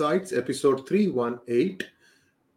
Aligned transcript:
Insights, 0.00 0.32
episode 0.32 0.86
318. 0.86 1.80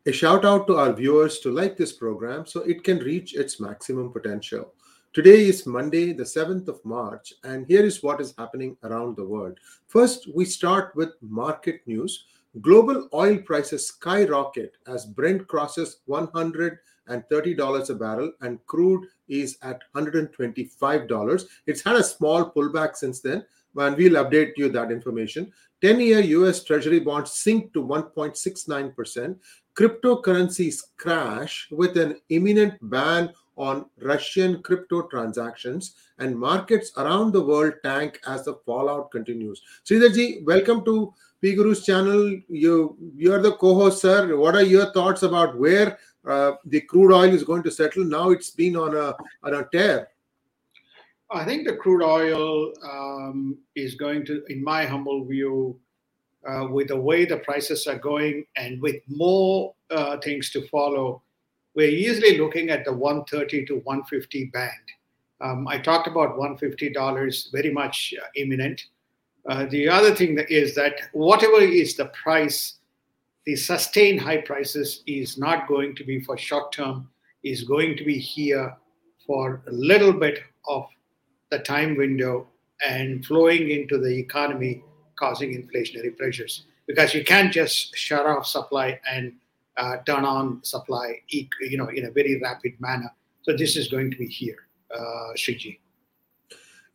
A 0.05 0.11
shout 0.11 0.45
out 0.45 0.67
to 0.67 0.75
our 0.75 0.93
viewers 0.93 1.39
to 1.39 1.49
like 1.49 1.75
this 1.75 1.91
program 1.91 2.45
so 2.45 2.61
it 2.61 2.83
can 2.83 2.99
reach 2.99 3.35
its 3.35 3.59
maximum 3.59 4.13
potential. 4.13 4.71
Today 5.11 5.47
is 5.47 5.65
Monday, 5.65 6.13
the 6.13 6.21
7th 6.21 6.67
of 6.67 6.85
March, 6.85 7.33
and 7.43 7.65
here 7.65 7.83
is 7.83 8.03
what 8.03 8.21
is 8.21 8.35
happening 8.37 8.77
around 8.83 9.15
the 9.15 9.25
world. 9.25 9.57
First, 9.87 10.27
we 10.35 10.45
start 10.45 10.95
with 10.95 11.15
market 11.19 11.81
news. 11.87 12.25
Global 12.61 13.09
oil 13.11 13.39
prices 13.39 13.87
skyrocket 13.87 14.73
as 14.85 15.07
Brent 15.07 15.47
crosses 15.47 16.01
$130 16.07 17.89
a 17.89 17.95
barrel 17.95 18.31
and 18.41 18.63
crude 18.67 19.07
is 19.29 19.57
at 19.63 19.81
$125. 19.95 21.45
It's 21.65 21.83
had 21.83 21.95
a 21.95 22.03
small 22.03 22.51
pullback 22.51 22.95
since 22.95 23.19
then, 23.19 23.43
and 23.77 23.97
we'll 23.97 24.23
update 24.23 24.51
you 24.57 24.69
that 24.69 24.91
information. 24.91 25.51
10 25.81 25.99
year 25.99 26.19
US 26.19 26.63
Treasury 26.63 26.99
bonds 26.99 27.33
sink 27.33 27.73
to 27.73 27.83
1.69%. 27.83 29.37
Cryptocurrencies 29.73 30.83
crash 30.97 31.67
with 31.71 31.97
an 31.97 32.17
imminent 32.29 32.73
ban 32.89 33.31
on 33.57 33.85
Russian 34.01 34.61
crypto 34.63 35.03
transactions, 35.03 35.95
and 36.19 36.37
markets 36.37 36.91
around 36.97 37.31
the 37.31 37.41
world 37.41 37.73
tank 37.83 38.19
as 38.27 38.45
the 38.45 38.55
fallout 38.65 39.11
continues. 39.11 39.61
Sridharji, 39.85 40.43
welcome 40.45 40.83
to 40.85 41.13
P 41.41 41.55
Guru's 41.55 41.85
channel. 41.85 42.39
You 42.47 42.97
you're 43.15 43.41
the 43.41 43.53
co-host, 43.53 44.01
sir. 44.01 44.35
What 44.35 44.55
are 44.55 44.63
your 44.63 44.91
thoughts 44.93 45.23
about 45.23 45.57
where 45.57 45.97
uh, 46.27 46.53
the 46.65 46.81
crude 46.81 47.13
oil 47.13 47.33
is 47.33 47.43
going 47.43 47.63
to 47.63 47.71
settle? 47.71 48.03
Now 48.03 48.29
it's 48.29 48.51
been 48.51 48.75
on 48.75 48.95
a 48.95 49.15
on 49.43 49.53
a 49.55 49.67
tear. 49.71 50.07
I 51.33 51.45
think 51.45 51.65
the 51.65 51.77
crude 51.77 52.03
oil 52.03 52.73
um, 52.83 53.57
is 53.75 53.95
going 53.95 54.25
to, 54.25 54.43
in 54.49 54.61
my 54.63 54.85
humble 54.85 55.23
view, 55.25 55.79
uh, 56.47 56.67
with 56.69 56.89
the 56.89 56.99
way 56.99 57.23
the 57.23 57.37
prices 57.37 57.87
are 57.87 57.97
going 57.97 58.45
and 58.55 58.81
with 58.81 58.97
more 59.07 59.73
uh, 59.91 60.17
things 60.17 60.49
to 60.51 60.67
follow, 60.67 61.21
we're 61.75 61.87
easily 61.89 62.37
looking 62.37 62.69
at 62.69 62.83
the 62.83 62.91
130 62.91 63.65
to 63.65 63.75
150 63.83 64.45
band. 64.45 64.71
Um, 65.39 65.67
I 65.67 65.77
talked 65.77 66.07
about 66.07 66.37
$150 66.37 67.51
very 67.51 67.71
much 67.71 68.13
uh, 68.21 68.25
imminent. 68.35 68.83
Uh, 69.47 69.65
the 69.67 69.87
other 69.87 70.13
thing 70.13 70.35
that 70.35 70.51
is 70.51 70.75
that 70.75 70.95
whatever 71.13 71.61
is 71.61 71.95
the 71.95 72.05
price, 72.07 72.75
the 73.45 73.55
sustained 73.55 74.19
high 74.19 74.41
prices 74.41 75.01
is 75.07 75.37
not 75.37 75.67
going 75.67 75.95
to 75.95 76.03
be 76.03 76.19
for 76.19 76.37
short 76.37 76.71
term, 76.73 77.09
is 77.43 77.63
going 77.63 77.95
to 77.97 78.03
be 78.03 78.17
here 78.17 78.75
for 79.25 79.63
a 79.67 79.71
little 79.71 80.13
bit 80.13 80.39
of 80.67 80.85
the 81.51 81.59
time 81.59 81.95
window 81.95 82.47
and 82.87 83.23
flowing 83.25 83.69
into 83.69 83.99
the 83.99 84.17
economy, 84.17 84.83
causing 85.15 85.51
inflationary 85.51 86.17
pressures. 86.17 86.63
Because 86.87 87.13
you 87.13 87.23
can't 87.23 87.53
just 87.53 87.95
shut 87.95 88.25
off 88.25 88.47
supply 88.47 88.99
and 89.09 89.33
uh, 89.77 89.97
turn 90.05 90.25
on 90.25 90.63
supply, 90.63 91.21
you 91.29 91.77
know, 91.77 91.89
in 91.89 92.05
a 92.05 92.11
very 92.11 92.39
rapid 92.41 92.73
manner. 92.79 93.11
So 93.43 93.55
this 93.55 93.75
is 93.75 93.87
going 93.87 94.11
to 94.11 94.17
be 94.17 94.27
here, 94.27 94.67
uh, 94.93 95.33
Shriji. 95.35 95.79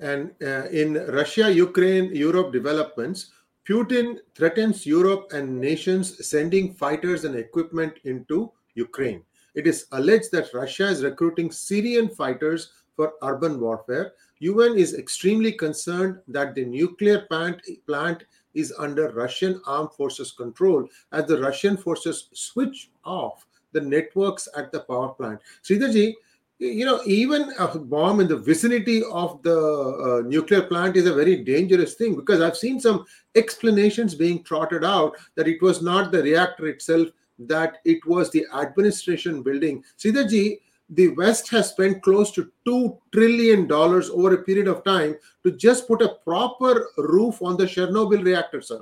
And 0.00 0.32
uh, 0.42 0.66
in 0.68 0.94
Russia, 1.06 1.50
Ukraine, 1.50 2.14
Europe 2.14 2.52
developments, 2.52 3.30
Putin 3.68 4.18
threatens 4.34 4.86
Europe 4.86 5.32
and 5.32 5.60
nations 5.60 6.26
sending 6.28 6.74
fighters 6.74 7.24
and 7.24 7.34
equipment 7.34 7.94
into 8.04 8.52
Ukraine. 8.74 9.22
It 9.54 9.66
is 9.66 9.86
alleged 9.92 10.30
that 10.32 10.52
Russia 10.52 10.86
is 10.86 11.02
recruiting 11.02 11.50
Syrian 11.50 12.08
fighters 12.10 12.72
for 12.94 13.14
urban 13.22 13.58
warfare. 13.58 14.12
UN 14.40 14.76
is 14.76 14.94
extremely 14.94 15.52
concerned 15.52 16.18
that 16.28 16.54
the 16.54 16.64
nuclear 16.64 17.20
plant, 17.22 17.60
plant 17.86 18.24
is 18.54 18.72
under 18.78 19.10
Russian 19.10 19.60
armed 19.66 19.92
forces 19.92 20.32
control 20.32 20.88
as 21.12 21.26
the 21.26 21.40
Russian 21.40 21.76
forces 21.76 22.28
switch 22.32 22.90
off 23.04 23.46
the 23.72 23.80
networks 23.80 24.48
at 24.56 24.72
the 24.72 24.80
power 24.80 25.10
plant. 25.10 25.40
Sridharji, 25.62 26.14
you 26.58 26.86
know, 26.86 27.00
even 27.04 27.52
a 27.58 27.78
bomb 27.78 28.20
in 28.20 28.28
the 28.28 28.36
vicinity 28.36 29.02
of 29.10 29.42
the 29.42 29.58
uh, 29.58 30.26
nuclear 30.26 30.62
plant 30.62 30.96
is 30.96 31.06
a 31.06 31.14
very 31.14 31.44
dangerous 31.44 31.94
thing 31.94 32.16
because 32.16 32.40
I've 32.40 32.56
seen 32.56 32.80
some 32.80 33.04
explanations 33.34 34.14
being 34.14 34.42
trotted 34.42 34.84
out 34.84 35.16
that 35.34 35.48
it 35.48 35.60
was 35.60 35.82
not 35.82 36.12
the 36.12 36.22
reactor 36.22 36.68
itself, 36.68 37.08
that 37.38 37.78
it 37.84 38.04
was 38.06 38.30
the 38.30 38.46
administration 38.54 39.42
building. 39.42 39.84
Sridharji, 39.98 40.60
the 40.90 41.08
West 41.08 41.50
has 41.50 41.70
spent 41.70 42.02
close 42.02 42.30
to 42.32 42.50
$2 42.66 42.98
trillion 43.12 43.70
over 43.70 44.34
a 44.34 44.42
period 44.42 44.68
of 44.68 44.84
time 44.84 45.16
to 45.44 45.50
just 45.52 45.88
put 45.88 46.02
a 46.02 46.14
proper 46.24 46.88
roof 46.98 47.42
on 47.42 47.56
the 47.56 47.64
Chernobyl 47.64 48.24
reactor, 48.24 48.60
sir. 48.60 48.80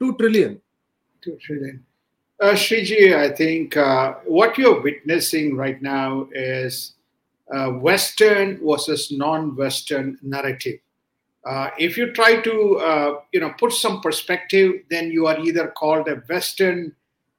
2 0.00 0.16
trillion. 0.16 0.60
2 1.22 1.36
trillion. 1.40 1.84
Uh, 2.40 2.52
Shriji, 2.52 3.16
I 3.16 3.34
think 3.34 3.76
uh, 3.76 4.14
what 4.24 4.58
you're 4.58 4.82
witnessing 4.82 5.56
right 5.56 5.80
now 5.80 6.28
is 6.32 6.94
uh, 7.54 7.68
Western 7.68 8.58
versus 8.66 9.12
non-Western 9.12 10.18
narrative. 10.22 10.80
Uh, 11.46 11.70
if 11.78 11.96
you 11.96 12.12
try 12.12 12.40
to, 12.40 12.76
uh, 12.78 13.20
you 13.32 13.38
know, 13.38 13.52
put 13.58 13.72
some 13.72 14.00
perspective, 14.00 14.72
then 14.90 15.10
you 15.12 15.26
are 15.26 15.38
either 15.38 15.68
called 15.68 16.08
a 16.08 16.16
Western 16.28 16.92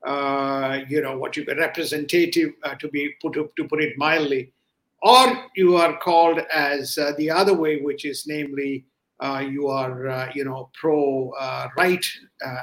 uh, 0.06 0.82
you 0.88 1.02
know, 1.02 1.18
what 1.18 1.36
you 1.36 1.44
representative 1.58 2.52
uh, 2.64 2.76
to 2.76 2.88
be 2.90 3.14
put 3.22 3.34
to, 3.34 3.50
put 3.68 3.82
it 3.82 3.98
mildly, 3.98 4.54
or 5.02 5.46
you 5.56 5.76
are 5.76 5.98
called 5.98 6.40
as 6.54 6.98
uh, 6.98 7.14
the 7.18 7.32
other 7.32 7.56
way, 7.56 7.82
which 7.82 8.06
is 8.06 8.26
namely 8.28 8.86
uh, 9.20 9.44
you 9.48 9.68
are 9.68 10.08
uh, 10.08 10.32
you 10.36 10.46
know 10.46 10.70
pro 10.80 11.34
right, 11.76 12.06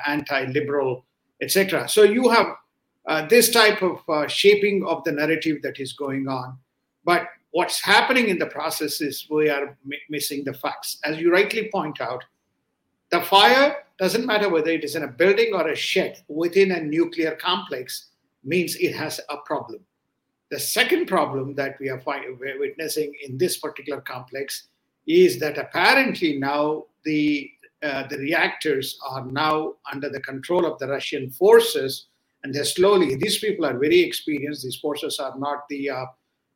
anti-liberal, 0.06 1.04
etc. 1.40 1.88
So 1.88 2.04
you 2.04 2.28
have 2.30 3.28
this 3.28 3.50
type 3.50 3.82
of 3.82 4.30
shaping 4.30 4.86
of 4.86 5.02
the 5.02 5.12
narrative 5.12 5.62
that 5.62 5.80
is 5.80 5.92
going 5.94 6.28
on, 6.28 6.56
but 7.04 7.26
what's 7.50 7.82
happening 7.82 8.28
in 8.28 8.38
the 8.38 8.46
process 8.46 9.00
is 9.00 9.26
we 9.28 9.50
are 9.50 9.76
m- 9.84 10.00
missing 10.08 10.44
the 10.44 10.54
facts, 10.54 10.98
as 11.04 11.18
you 11.18 11.32
rightly 11.32 11.68
point 11.72 12.00
out. 12.00 12.22
The 13.10 13.20
fire 13.20 13.76
doesn't 14.02 14.26
matter 14.26 14.48
whether 14.48 14.72
it 14.72 14.82
is 14.82 14.96
in 14.96 15.04
a 15.04 15.06
building 15.06 15.52
or 15.54 15.68
a 15.68 15.76
shed 15.76 16.24
within 16.26 16.72
a 16.72 16.80
nuclear 16.82 17.36
complex, 17.36 18.08
means 18.42 18.74
it 18.74 18.96
has 18.96 19.20
a 19.30 19.36
problem. 19.36 19.78
The 20.50 20.58
second 20.58 21.06
problem 21.06 21.54
that 21.54 21.78
we 21.78 21.88
are 21.88 22.00
find, 22.00 22.24
witnessing 22.58 23.14
in 23.24 23.38
this 23.38 23.58
particular 23.58 24.00
complex 24.00 24.64
is 25.06 25.38
that 25.38 25.56
apparently 25.56 26.36
now 26.36 26.86
the 27.04 27.48
uh, 27.84 28.08
the 28.08 28.18
reactors 28.18 28.98
are 29.08 29.24
now 29.26 29.74
under 29.92 30.08
the 30.08 30.20
control 30.20 30.66
of 30.66 30.80
the 30.80 30.88
Russian 30.88 31.30
forces, 31.30 32.06
and 32.42 32.52
they're 32.52 32.64
slowly. 32.64 33.14
These 33.14 33.38
people 33.38 33.64
are 33.66 33.78
very 33.78 34.00
experienced. 34.00 34.64
These 34.64 34.76
forces 34.76 35.20
are 35.20 35.38
not 35.38 35.68
the 35.68 35.90
uh, 35.90 36.06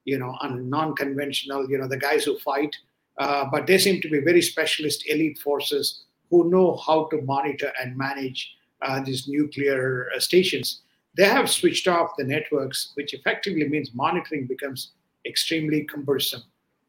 you 0.05 0.19
know 0.19 0.37
non-conventional, 0.43 1.71
you 1.71 1.79
know, 1.79 1.87
the 1.87 1.97
guys 2.09 2.25
who 2.25 2.37
fight, 2.41 2.75
uh, 3.19 3.45
but 3.53 3.69
they 3.69 3.79
seem 3.79 4.01
to 4.01 4.09
be 4.09 4.19
very 4.19 4.43
specialist 4.43 5.05
elite 5.09 5.39
forces 5.39 6.06
who 6.31 6.51
know 6.51 6.77
how 6.87 7.07
to 7.07 7.23
monitor 7.23 7.73
and 7.81 7.97
manage 7.97 8.55
uh, 8.83 9.01
these 9.03 9.29
nuclear 9.29 10.09
uh, 10.15 10.21
stations. 10.21 10.83
They 11.17 11.25
have 11.25 11.51
switched 11.51 11.89
off 11.89 12.17
the 12.19 12.25
networks, 12.25 12.93
which 12.95 13.15
effectively 13.15 13.69
means 13.69 13.95
monitoring 13.95 14.47
becomes 14.47 14.93
extremely 15.25 15.85
cumbersome. 15.85 16.43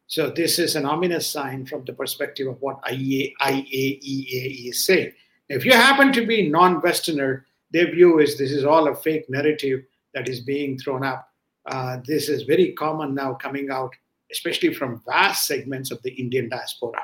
So 0.08 0.30
this 0.30 0.58
is 0.60 0.76
an 0.76 0.86
ominous 0.86 1.28
sign 1.28 1.66
from 1.66 1.84
the 1.86 1.94
perspective 1.94 2.48
of 2.48 2.62
what 2.62 2.82
IAEA, 2.84 4.70
is 4.70 4.86
saying. 4.86 5.12
If 5.50 5.66
you 5.66 5.74
happen 5.74 6.12
to 6.14 6.26
be 6.26 6.50
non-Westerner, 6.50 7.46
their 7.72 7.92
view 7.92 8.20
is 8.20 8.38
this 8.38 8.52
is 8.52 8.64
all 8.64 8.88
a 8.88 8.96
fake 8.96 9.30
narrative 9.30 9.84
that 10.14 10.30
is 10.30 10.40
being 10.40 10.78
thrown 10.78 11.06
up. 11.06 11.30
Uh, 11.66 11.98
this 12.06 12.30
is 12.30 12.44
very 12.44 12.72
common 12.74 13.14
now 13.14 13.34
coming 13.34 13.70
out, 13.70 13.94
especially 14.32 14.74
from 14.74 15.02
vast 15.06 15.46
segments 15.46 15.92
of 15.92 16.02
the 16.04 16.12
Indian 16.12 16.48
diaspora. 16.48 17.02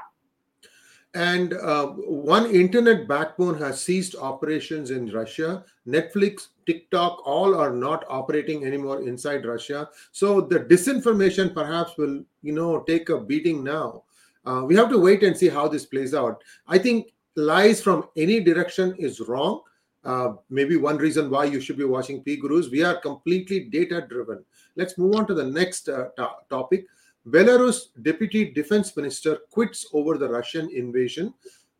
And 1.15 1.53
uh, 1.53 1.87
one 1.89 2.49
internet 2.49 3.07
backbone 3.07 3.59
has 3.59 3.79
ceased 3.79 4.15
operations 4.15 4.89
in 4.89 5.11
Russia. 5.11 5.63
Netflix, 5.87 6.47
TikTok, 6.65 7.21
all 7.23 7.53
are 7.53 7.71
not 7.71 8.03
operating 8.09 8.65
anymore 8.65 9.03
inside 9.07 9.45
Russia. 9.45 9.89
So 10.11 10.41
the 10.41 10.61
disinformation 10.61 11.53
perhaps 11.53 11.97
will, 11.97 12.23
you 12.41 12.53
know, 12.53 12.79
take 12.79 13.09
a 13.09 13.19
beating 13.19 13.63
now. 13.63 14.03
Uh, 14.43 14.63
we 14.65 14.75
have 14.75 14.89
to 14.89 14.97
wait 14.97 15.21
and 15.21 15.37
see 15.37 15.49
how 15.49 15.67
this 15.67 15.85
plays 15.85 16.15
out. 16.15 16.43
I 16.67 16.79
think 16.79 17.13
lies 17.35 17.79
from 17.81 18.09
any 18.17 18.39
direction 18.39 18.95
is 18.97 19.19
wrong. 19.19 19.61
Uh, 20.03 20.33
maybe 20.49 20.75
one 20.75 20.97
reason 20.97 21.29
why 21.29 21.45
you 21.45 21.61
should 21.61 21.77
be 21.77 21.85
watching 21.85 22.21
P 22.23 22.37
Gurus. 22.37 22.69
We 22.69 22.83
are 22.83 22.99
completely 22.99 23.61
data 23.61 24.05
driven. 24.09 24.43
Let's 24.75 24.97
move 24.97 25.15
on 25.15 25.27
to 25.27 25.33
the 25.33 25.45
next 25.45 25.87
uh, 25.87 26.09
to- 26.17 26.37
topic. 26.49 26.87
Belarus 27.29 27.87
deputy 28.01 28.51
defense 28.51 28.95
minister 28.97 29.37
quits 29.51 29.87
over 29.93 30.17
the 30.17 30.27
Russian 30.27 30.69
invasion. 30.69 31.33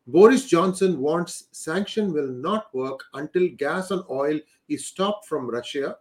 Boris 0.06 0.46
Johnson 0.46 1.00
wants 1.00 1.48
sanction 1.52 2.12
will 2.12 2.28
not 2.28 2.74
work 2.74 3.04
until 3.14 3.48
gas 3.56 3.90
and 3.90 4.02
oil 4.10 4.38
is 4.68 4.86
stopped 4.86 5.26
from 5.26 5.48
Russia. 5.48 5.96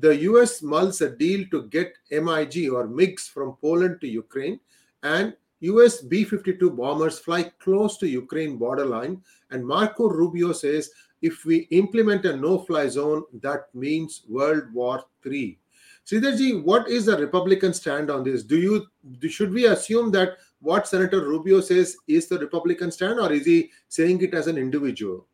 The 0.00 0.16
US 0.30 0.62
mulls 0.62 1.00
a 1.00 1.10
deal 1.10 1.44
to 1.50 1.68
get 1.68 1.96
MiG 2.10 2.70
or 2.70 2.86
MiGs 2.88 3.28
from 3.28 3.56
Poland 3.60 4.00
to 4.00 4.08
Ukraine. 4.08 4.60
And 5.02 5.34
US 5.60 6.00
B 6.00 6.24
52 6.24 6.70
bombers 6.70 7.18
fly 7.18 7.44
close 7.58 7.96
to 7.98 8.08
Ukraine 8.08 8.58
borderline. 8.58 9.22
And 9.50 9.66
Marco 9.66 10.08
Rubio 10.08 10.52
says 10.52 10.90
if 11.22 11.44
we 11.44 11.68
implement 11.70 12.26
a 12.26 12.36
no 12.36 12.58
fly 12.58 12.86
zone, 12.88 13.24
that 13.40 13.74
means 13.74 14.22
World 14.28 14.72
War 14.72 15.02
III. 15.24 15.58
Sridharji, 16.06 16.62
what 16.62 16.88
is 16.88 17.06
the 17.06 17.16
Republican 17.16 17.72
stand 17.72 18.10
on 18.10 18.24
this? 18.24 18.42
Do 18.42 18.58
you 18.58 18.86
should 19.28 19.52
we 19.52 19.66
assume 19.66 20.10
that 20.12 20.36
what 20.60 20.86
Senator 20.86 21.20
Rubio 21.20 21.60
says 21.60 21.96
is 22.06 22.26
the 22.26 22.38
Republican 22.38 22.90
stand, 22.90 23.18
or 23.20 23.32
is 23.32 23.46
he 23.46 23.70
saying 23.88 24.22
it 24.22 24.34
as 24.34 24.46
an 24.46 24.58
individual? 24.58 25.26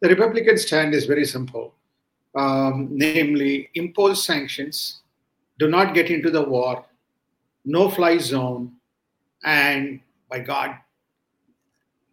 The 0.00 0.08
Republican 0.08 0.58
stand 0.58 0.94
is 0.94 1.06
very 1.06 1.24
simple, 1.24 1.74
um, 2.34 2.88
namely 2.90 3.70
impose 3.74 4.24
sanctions, 4.24 5.00
do 5.58 5.68
not 5.68 5.94
get 5.94 6.10
into 6.10 6.30
the 6.30 6.42
war, 6.42 6.84
no 7.64 7.90
fly 7.90 8.18
zone, 8.18 8.72
and 9.44 10.00
by 10.30 10.40
God, 10.40 10.76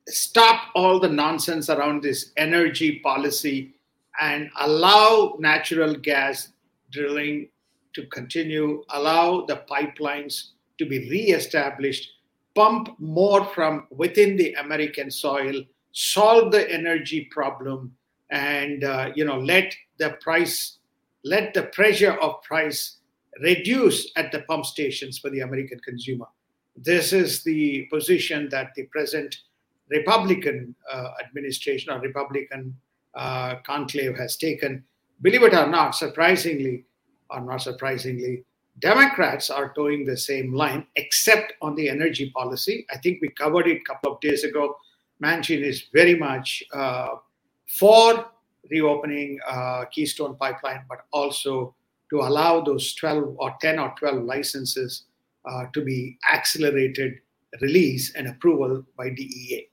stop 0.08 0.70
all 0.76 1.00
the 1.00 1.10
nonsense 1.10 1.70
around 1.70 2.02
this 2.02 2.32
energy 2.38 3.00
policy 3.00 3.74
and 4.20 4.50
allow 4.60 5.36
natural 5.40 5.94
gas 5.96 6.50
drilling 6.92 7.50
to 7.96 8.06
continue, 8.08 8.84
allow 8.90 9.46
the 9.46 9.64
pipelines 9.70 10.52
to 10.78 10.86
be 10.86 11.10
re-established, 11.10 12.10
pump 12.54 12.90
more 13.00 13.46
from 13.46 13.88
within 13.90 14.38
the 14.38 14.54
American 14.54 15.10
soil, 15.10 15.62
solve 15.92 16.52
the 16.52 16.70
energy 16.72 17.28
problem, 17.32 17.92
and 18.30 18.84
uh, 18.84 19.12
you 19.16 19.26
know 19.26 19.40
let 19.40 19.74
the 19.98 20.12
price, 20.22 20.78
let 21.24 21.54
the 21.54 21.64
pressure 21.64 22.14
of 22.22 22.42
price 22.44 22.98
reduce 23.42 24.12
at 24.16 24.32
the 24.32 24.42
pump 24.42 24.66
stations 24.66 25.20
for 25.20 25.30
the 25.30 25.42
American 25.42 25.80
consumer. 25.80 26.26
This 26.76 27.14
is 27.14 27.44
the 27.44 27.88
position 27.92 28.50
that 28.50 28.72
the 28.76 28.84
present 28.88 29.36
Republican 29.90 30.76
uh, 30.92 31.12
administration 31.26 31.94
or 31.94 32.00
Republican 32.00 32.76
uh, 33.14 33.56
conclave 33.66 34.18
has 34.18 34.36
taken. 34.36 34.84
Believe 35.22 35.44
it 35.44 35.54
or 35.54 35.68
not, 35.68 35.96
surprisingly, 35.96 36.86
or 37.30 37.42
not 37.42 37.62
surprisingly, 37.62 38.44
Democrats 38.80 39.50
are 39.50 39.74
toeing 39.74 40.06
the 40.06 40.18
same 40.18 40.54
line, 40.54 40.86
except 40.96 41.54
on 41.62 41.76
the 41.76 41.90
energy 41.90 42.30
policy. 42.32 42.86
I 42.92 42.98
think 42.98 43.20
we 43.22 43.30
covered 43.30 43.68
it 43.68 43.78
a 43.78 43.84
couple 43.86 44.14
of 44.14 44.20
days 44.20 44.44
ago. 44.44 44.76
Manchin 45.24 45.62
is 45.62 45.86
very 45.94 46.16
much 46.16 46.62
uh, 46.74 47.16
for 47.68 48.26
reopening 48.70 49.40
uh, 49.48 49.86
Keystone 49.92 50.36
Pipeline, 50.36 50.84
but 50.90 51.06
also 51.14 51.74
to 52.10 52.20
allow 52.20 52.62
those 52.62 52.94
12 52.96 53.36
or 53.38 53.56
10 53.62 53.80
or 53.80 53.94
12 53.98 54.24
licenses 54.24 55.06
uh, 55.46 55.66
to 55.74 55.82
be 55.82 56.18
accelerated 56.34 57.14
release 57.62 58.14
and 58.16 58.28
approval 58.28 58.84
by 58.98 59.10
DEA. 59.10 59.70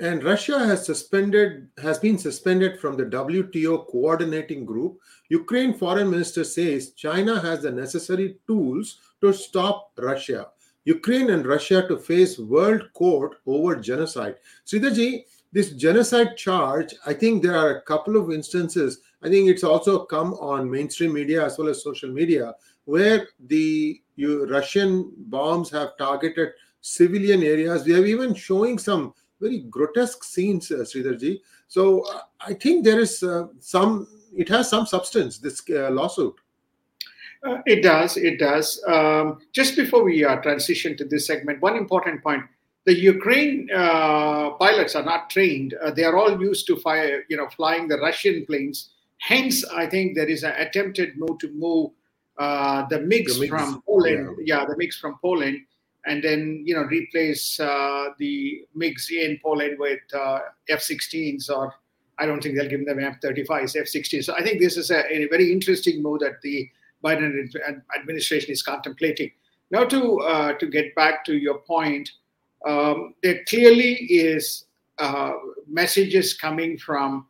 And 0.00 0.24
Russia 0.24 0.58
has 0.58 0.86
suspended 0.86 1.68
has 1.80 1.98
been 1.98 2.18
suspended 2.18 2.80
from 2.80 2.96
the 2.96 3.04
WTO 3.04 3.86
coordinating 3.88 4.64
group. 4.64 4.98
Ukraine 5.28 5.74
foreign 5.74 6.10
minister 6.10 6.44
says 6.44 6.92
China 6.92 7.38
has 7.40 7.62
the 7.62 7.70
necessary 7.70 8.36
tools 8.46 8.98
to 9.20 9.32
stop 9.32 9.92
Russia. 9.98 10.48
Ukraine 10.84 11.30
and 11.30 11.46
Russia 11.46 11.86
to 11.86 11.98
face 11.98 12.38
world 12.38 12.82
court 12.94 13.36
over 13.46 13.76
genocide. 13.76 14.36
Sridharji, 14.66 15.24
this 15.52 15.70
genocide 15.70 16.36
charge, 16.36 16.94
I 17.06 17.14
think 17.14 17.42
there 17.42 17.56
are 17.56 17.76
a 17.76 17.82
couple 17.82 18.16
of 18.16 18.32
instances. 18.32 19.00
I 19.22 19.28
think 19.28 19.48
it's 19.48 19.62
also 19.62 20.04
come 20.06 20.34
on 20.34 20.70
mainstream 20.70 21.12
media 21.12 21.44
as 21.44 21.58
well 21.58 21.68
as 21.68 21.84
social 21.84 22.10
media 22.10 22.54
where 22.84 23.28
the 23.46 24.00
you, 24.16 24.46
Russian 24.46 25.12
bombs 25.16 25.70
have 25.70 25.96
targeted 25.98 26.50
civilian 26.80 27.42
areas. 27.42 27.84
We 27.84 27.94
are 27.94 28.04
even 28.04 28.34
showing 28.34 28.78
some 28.78 29.14
very 29.42 29.58
grotesque 29.58 30.22
scenes, 30.24 30.70
uh, 30.70 30.76
Sridharji. 30.76 31.40
So 31.66 32.02
uh, 32.02 32.20
I 32.40 32.54
think 32.54 32.84
there 32.84 33.00
is 33.00 33.22
uh, 33.22 33.48
some, 33.58 34.06
it 34.34 34.48
has 34.48 34.70
some 34.70 34.86
substance, 34.86 35.38
this 35.38 35.60
uh, 35.68 35.90
lawsuit. 35.90 36.34
Uh, 37.44 37.58
it 37.66 37.82
does, 37.82 38.16
it 38.16 38.38
does. 38.38 38.82
Um, 38.86 39.40
just 39.52 39.76
before 39.76 40.04
we 40.04 40.24
uh, 40.24 40.36
transition 40.36 40.96
to 40.96 41.04
this 41.04 41.26
segment, 41.26 41.60
one 41.60 41.76
important 41.76 42.22
point. 42.22 42.44
The 42.84 42.98
Ukraine 42.98 43.68
uh, 43.72 44.50
pilots 44.50 44.96
are 44.96 45.04
not 45.04 45.30
trained. 45.30 45.74
they 45.94 46.04
are 46.04 46.16
all 46.16 46.40
used 46.40 46.66
to 46.66 46.76
fire, 46.76 47.24
you 47.28 47.36
know, 47.36 47.48
flying 47.48 47.86
the 47.86 47.98
Russian 47.98 48.44
planes. 48.44 48.90
Hence, 49.18 49.64
I 49.64 49.86
think 49.86 50.16
there 50.16 50.28
is 50.28 50.42
an 50.42 50.54
attempted 50.58 51.16
move 51.16 51.38
to 51.38 51.48
move 51.52 51.90
the 52.38 52.98
MiGs, 52.98 53.38
the 53.38 53.46
from 53.48 53.82
Poland. 53.86 54.36
Yeah. 54.40 54.58
yeah, 54.58 54.64
the 54.64 54.74
MiGs 54.74 54.98
from 55.00 55.16
Poland 55.22 55.58
and 56.06 56.22
then 56.22 56.62
you 56.64 56.74
know 56.74 56.82
replace 56.82 57.58
uh, 57.60 58.06
the 58.18 58.64
MiGs 58.76 59.10
in 59.10 59.38
Poland 59.42 59.78
with 59.78 60.00
uh, 60.14 60.40
F-16s, 60.68 61.50
or 61.50 61.74
I 62.18 62.26
don't 62.26 62.42
think 62.42 62.56
they'll 62.56 62.68
give 62.68 62.86
them 62.86 62.98
F-35s, 62.98 63.76
F-16s. 63.76 64.24
So 64.24 64.34
I 64.34 64.42
think 64.42 64.60
this 64.60 64.76
is 64.76 64.90
a, 64.90 65.00
a, 65.12 65.28
very 65.28 65.52
interesting 65.52 66.02
move 66.02 66.20
that 66.20 66.40
the 66.42 66.68
Biden 67.04 67.50
administration 67.98 68.50
is 68.50 68.62
contemplating. 68.62 69.30
Now, 69.70 69.84
to 69.84 70.20
uh, 70.20 70.52
to 70.54 70.66
get 70.66 70.94
back 70.94 71.24
to 71.26 71.36
your 71.36 71.58
point, 71.58 72.10
um, 72.66 73.14
there 73.22 73.42
clearly 73.48 73.94
is 73.94 74.64
uh, 74.98 75.32
messages 75.68 76.34
coming 76.34 76.78
from 76.78 77.26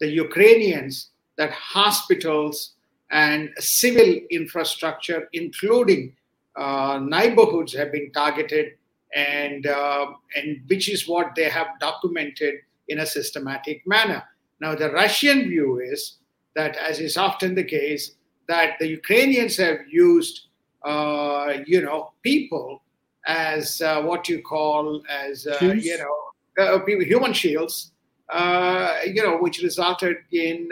the 0.00 0.08
Ukrainians 0.08 1.10
that 1.36 1.50
hospitals 1.52 2.72
and 3.10 3.50
civil 3.58 4.18
infrastructure, 4.30 5.28
including 5.32 6.14
uh, 6.56 7.00
neighborhoods 7.02 7.74
have 7.74 7.92
been 7.92 8.10
targeted, 8.12 8.74
and 9.14 9.66
uh, 9.66 10.06
and 10.36 10.60
which 10.66 10.88
is 10.88 11.08
what 11.08 11.34
they 11.34 11.48
have 11.48 11.68
documented 11.80 12.54
in 12.88 13.00
a 13.00 13.06
systematic 13.06 13.82
manner. 13.86 14.22
Now, 14.60 14.74
the 14.74 14.90
Russian 14.90 15.48
view 15.48 15.80
is 15.80 16.18
that, 16.54 16.76
as 16.76 17.00
is 17.00 17.16
often 17.16 17.54
the 17.54 17.64
case, 17.64 18.12
that 18.46 18.74
the 18.78 18.86
Ukrainians 18.86 19.56
have 19.56 19.78
used, 19.88 20.48
uh, 20.84 21.54
you 21.66 21.82
know, 21.82 22.12
people 22.22 22.82
as 23.26 23.80
uh, 23.80 24.02
what 24.02 24.28
you 24.28 24.42
call 24.42 25.02
as 25.08 25.46
uh, 25.46 25.58
you 25.60 25.98
know 25.98 26.64
uh, 26.64 26.84
human 26.86 27.32
shields, 27.32 27.92
you 28.32 29.22
know, 29.22 29.38
which 29.40 29.62
resulted 29.62 30.18
in 30.30 30.68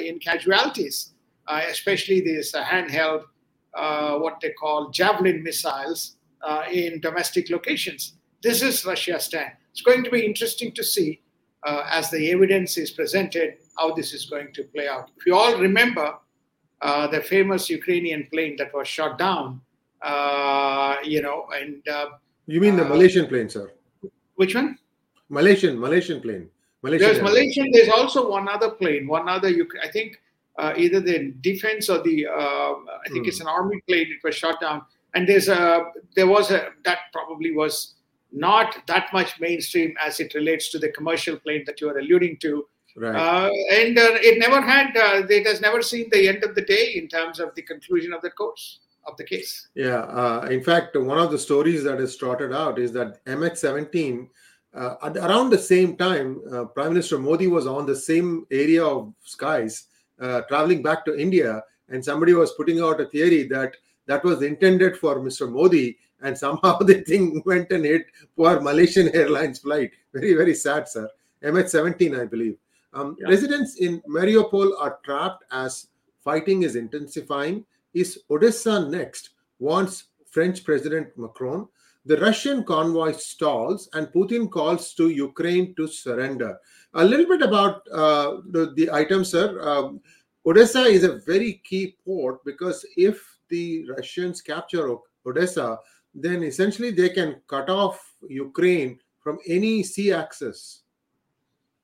in 0.00 0.18
casualties, 0.18 1.12
especially 1.48 2.20
these 2.20 2.52
handheld 2.52 3.24
uh, 3.74 4.18
what 4.18 4.40
they 4.40 4.50
call 4.50 4.90
javelin 4.90 5.42
missiles 5.42 6.16
uh, 6.42 6.64
in 6.70 7.00
domestic 7.00 7.50
locations. 7.50 8.14
This 8.42 8.62
is 8.62 8.84
Russia's 8.84 9.24
stand. 9.24 9.52
It's 9.70 9.82
going 9.82 10.04
to 10.04 10.10
be 10.10 10.24
interesting 10.24 10.72
to 10.72 10.84
see 10.84 11.20
uh, 11.64 11.84
as 11.90 12.10
the 12.10 12.30
evidence 12.30 12.76
is 12.76 12.90
presented 12.90 13.54
how 13.78 13.94
this 13.94 14.12
is 14.12 14.26
going 14.26 14.52
to 14.54 14.64
play 14.64 14.88
out. 14.88 15.10
If 15.16 15.26
you 15.26 15.36
all 15.36 15.56
remember 15.58 16.14
uh, 16.80 17.06
the 17.06 17.20
famous 17.20 17.70
Ukrainian 17.70 18.26
plane 18.32 18.56
that 18.58 18.74
was 18.74 18.88
shot 18.88 19.16
down, 19.18 19.60
uh, 20.02 20.96
you 21.04 21.22
know, 21.22 21.46
and 21.54 21.82
you 22.46 22.60
mean 22.60 22.76
the 22.76 22.84
Malaysian 22.84 23.26
plane, 23.26 23.48
sir? 23.48 23.70
Which 24.34 24.54
one? 24.54 24.78
Malaysian, 25.28 25.78
Malaysian 25.78 26.20
plane. 26.20 26.48
Malaysian 26.82 27.08
there's 27.08 27.22
Malaysian. 27.22 27.70
There's 27.70 27.88
also 27.88 28.28
one 28.28 28.48
other 28.48 28.70
plane. 28.70 29.06
One 29.06 29.28
other. 29.28 29.48
I 29.82 29.88
think 29.88 30.20
uh, 30.58 30.74
either 30.76 31.00
the 31.00 31.34
defense 31.40 31.88
or 31.88 32.02
the 32.02 32.26
uh, 32.26 32.30
I 32.30 33.08
think 33.10 33.24
mm. 33.24 33.28
it's 33.28 33.40
hmm. 33.40 33.48
an 33.48 33.54
army 33.54 33.80
plane. 33.88 34.08
It 34.10 34.22
was 34.24 34.34
shot 34.34 34.60
down, 34.60 34.82
and 35.14 35.28
there's 35.28 35.48
a 35.48 35.86
there 36.14 36.26
was 36.26 36.50
a 36.50 36.68
that 36.84 36.98
probably 37.12 37.52
was 37.52 37.94
not 38.32 38.76
that 38.86 39.12
much 39.12 39.40
mainstream 39.40 39.94
as 40.04 40.20
it 40.20 40.34
relates 40.34 40.70
to 40.70 40.78
the 40.78 40.88
commercial 40.90 41.36
plane 41.38 41.64
that 41.66 41.80
you 41.80 41.88
are 41.88 41.98
alluding 41.98 42.38
to. 42.38 42.66
Right. 42.94 43.14
Uh, 43.14 43.50
and 43.72 43.98
uh, 43.98 44.18
it 44.20 44.38
never 44.38 44.60
had 44.60 44.96
uh, 44.96 45.26
it 45.28 45.46
has 45.46 45.60
never 45.60 45.80
seen 45.80 46.08
the 46.10 46.28
end 46.28 46.44
of 46.44 46.54
the 46.54 46.62
day 46.62 46.92
in 46.96 47.08
terms 47.08 47.40
of 47.40 47.54
the 47.54 47.62
conclusion 47.62 48.12
of 48.12 48.20
the 48.20 48.30
course 48.30 48.80
of 49.06 49.16
the 49.16 49.24
case. 49.24 49.68
Yeah, 49.74 50.00
uh, 50.00 50.48
in 50.50 50.62
fact, 50.62 50.96
one 50.96 51.18
of 51.18 51.30
the 51.30 51.38
stories 51.38 51.82
that 51.84 52.00
is 52.00 52.16
trotted 52.16 52.52
out 52.52 52.78
is 52.78 52.92
that 52.92 53.24
MH17. 53.24 54.28
Uh, 54.74 54.94
around 55.16 55.50
the 55.50 55.58
same 55.58 55.98
time, 55.98 56.40
uh, 56.50 56.64
Prime 56.64 56.94
Minister 56.94 57.18
Modi 57.18 57.46
was 57.46 57.66
on 57.66 57.84
the 57.84 57.94
same 57.94 58.46
area 58.50 58.82
of 58.82 59.12
skies 59.20 59.88
uh, 60.22 60.42
traveling 60.42 60.82
back 60.82 61.04
to 61.04 61.18
India, 61.18 61.62
and 61.88 62.02
somebody 62.04 62.32
was 62.32 62.52
putting 62.52 62.80
out 62.80 63.00
a 63.00 63.06
theory 63.06 63.42
that 63.48 63.76
that 64.06 64.24
was 64.24 64.42
intended 64.42 64.96
for 64.96 65.20
Mr. 65.20 65.50
Modi, 65.50 65.98
and 66.22 66.36
somehow 66.36 66.78
the 66.90 67.02
thing 67.02 67.42
went 67.44 67.70
and 67.70 67.84
hit 67.84 68.06
poor 68.36 68.60
Malaysian 68.60 69.08
Airlines 69.14 69.58
flight. 69.58 69.90
Very, 70.14 70.34
very 70.34 70.54
sad, 70.54 70.88
sir. 70.88 71.08
MH17, 71.42 72.20
I 72.20 72.24
believe. 72.24 72.56
Um, 72.94 73.16
yeah. 73.18 73.28
Residents 73.28 73.76
in 73.76 74.00
Mariupol 74.02 74.72
are 74.78 74.98
trapped 75.04 75.44
as 75.50 75.88
fighting 76.22 76.62
is 76.62 76.76
intensifying. 76.76 77.64
Is 77.94 78.20
Odessa 78.30 78.88
next? 78.88 79.30
Wants 79.58 80.04
French 80.30 80.64
President 80.64 81.08
Macron. 81.16 81.68
The 82.04 82.16
Russian 82.16 82.64
convoy 82.64 83.12
stalls, 83.12 83.88
and 83.92 84.08
Putin 84.08 84.50
calls 84.50 84.92
to 84.94 85.08
Ukraine 85.08 85.74
to 85.76 85.86
surrender. 85.86 86.58
A 86.94 87.04
little 87.04 87.26
bit 87.26 87.42
about 87.42 87.82
uh, 87.92 88.38
the, 88.50 88.72
the 88.74 88.90
item, 88.90 89.24
sir. 89.24 89.60
Um, 89.62 90.00
Odessa 90.44 90.82
is 90.82 91.04
a 91.04 91.18
very 91.18 91.62
key 91.64 91.96
port 92.04 92.44
because 92.44 92.84
if 92.96 93.38
the 93.48 93.86
Russians 93.96 94.40
capture 94.42 94.96
Odessa, 95.24 95.78
then 96.14 96.42
essentially 96.42 96.90
they 96.90 97.08
can 97.08 97.40
cut 97.46 97.70
off 97.70 98.14
Ukraine 98.28 98.98
from 99.20 99.38
any 99.46 99.82
sea 99.82 100.12
access. 100.12 100.80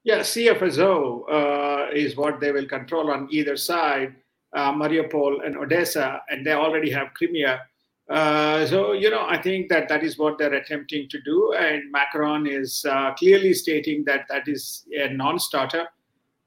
Yeah, 0.02 0.22
Sea 0.22 0.48
of 0.48 0.62
Azov 0.62 1.28
uh, 1.30 1.86
is 1.92 2.16
what 2.16 2.40
they 2.40 2.50
will 2.50 2.66
control 2.66 3.10
on 3.10 3.28
either 3.30 3.56
side, 3.56 4.16
uh, 4.54 4.72
Mariupol 4.72 5.44
and 5.46 5.56
Odessa, 5.56 6.22
and 6.30 6.44
they 6.44 6.52
already 6.52 6.90
have 6.90 7.14
Crimea. 7.14 7.60
Uh, 8.08 8.64
so, 8.66 8.92
you 8.92 9.10
know, 9.10 9.26
I 9.28 9.40
think 9.40 9.68
that 9.68 9.88
that 9.88 10.02
is 10.02 10.16
what 10.16 10.38
they're 10.38 10.54
attempting 10.54 11.08
to 11.10 11.20
do. 11.20 11.52
And 11.52 11.92
Macron 11.92 12.46
is 12.46 12.86
uh, 12.88 13.12
clearly 13.14 13.52
stating 13.52 14.04
that 14.04 14.26
that 14.28 14.48
is 14.48 14.86
a 14.92 15.08
non 15.08 15.38
starter. 15.38 15.88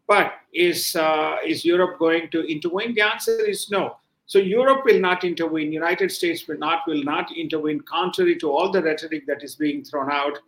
But 0.08 0.34
is, 0.54 0.96
uh, 0.96 1.38
is 1.46 1.64
Europe 1.64 2.00
going 2.00 2.30
to 2.32 2.42
intervene? 2.42 2.96
The 2.96 3.02
answer 3.02 3.46
is 3.46 3.70
no. 3.70 3.98
So 4.32 4.40
Europe 4.40 4.86
will 4.86 5.00
not 5.00 5.24
intervene. 5.24 5.74
United 5.74 6.10
States 6.10 6.48
will 6.48 6.58
not 6.58 6.84
will 6.88 7.04
not 7.04 7.36
intervene, 7.36 7.82
contrary 7.82 8.38
to 8.38 8.50
all 8.50 8.72
the 8.72 8.82
rhetoric 8.82 9.28
that 9.28 9.44
is 9.44 9.56
being 9.56 9.84
thrown 9.84 10.10
out. 10.10 10.40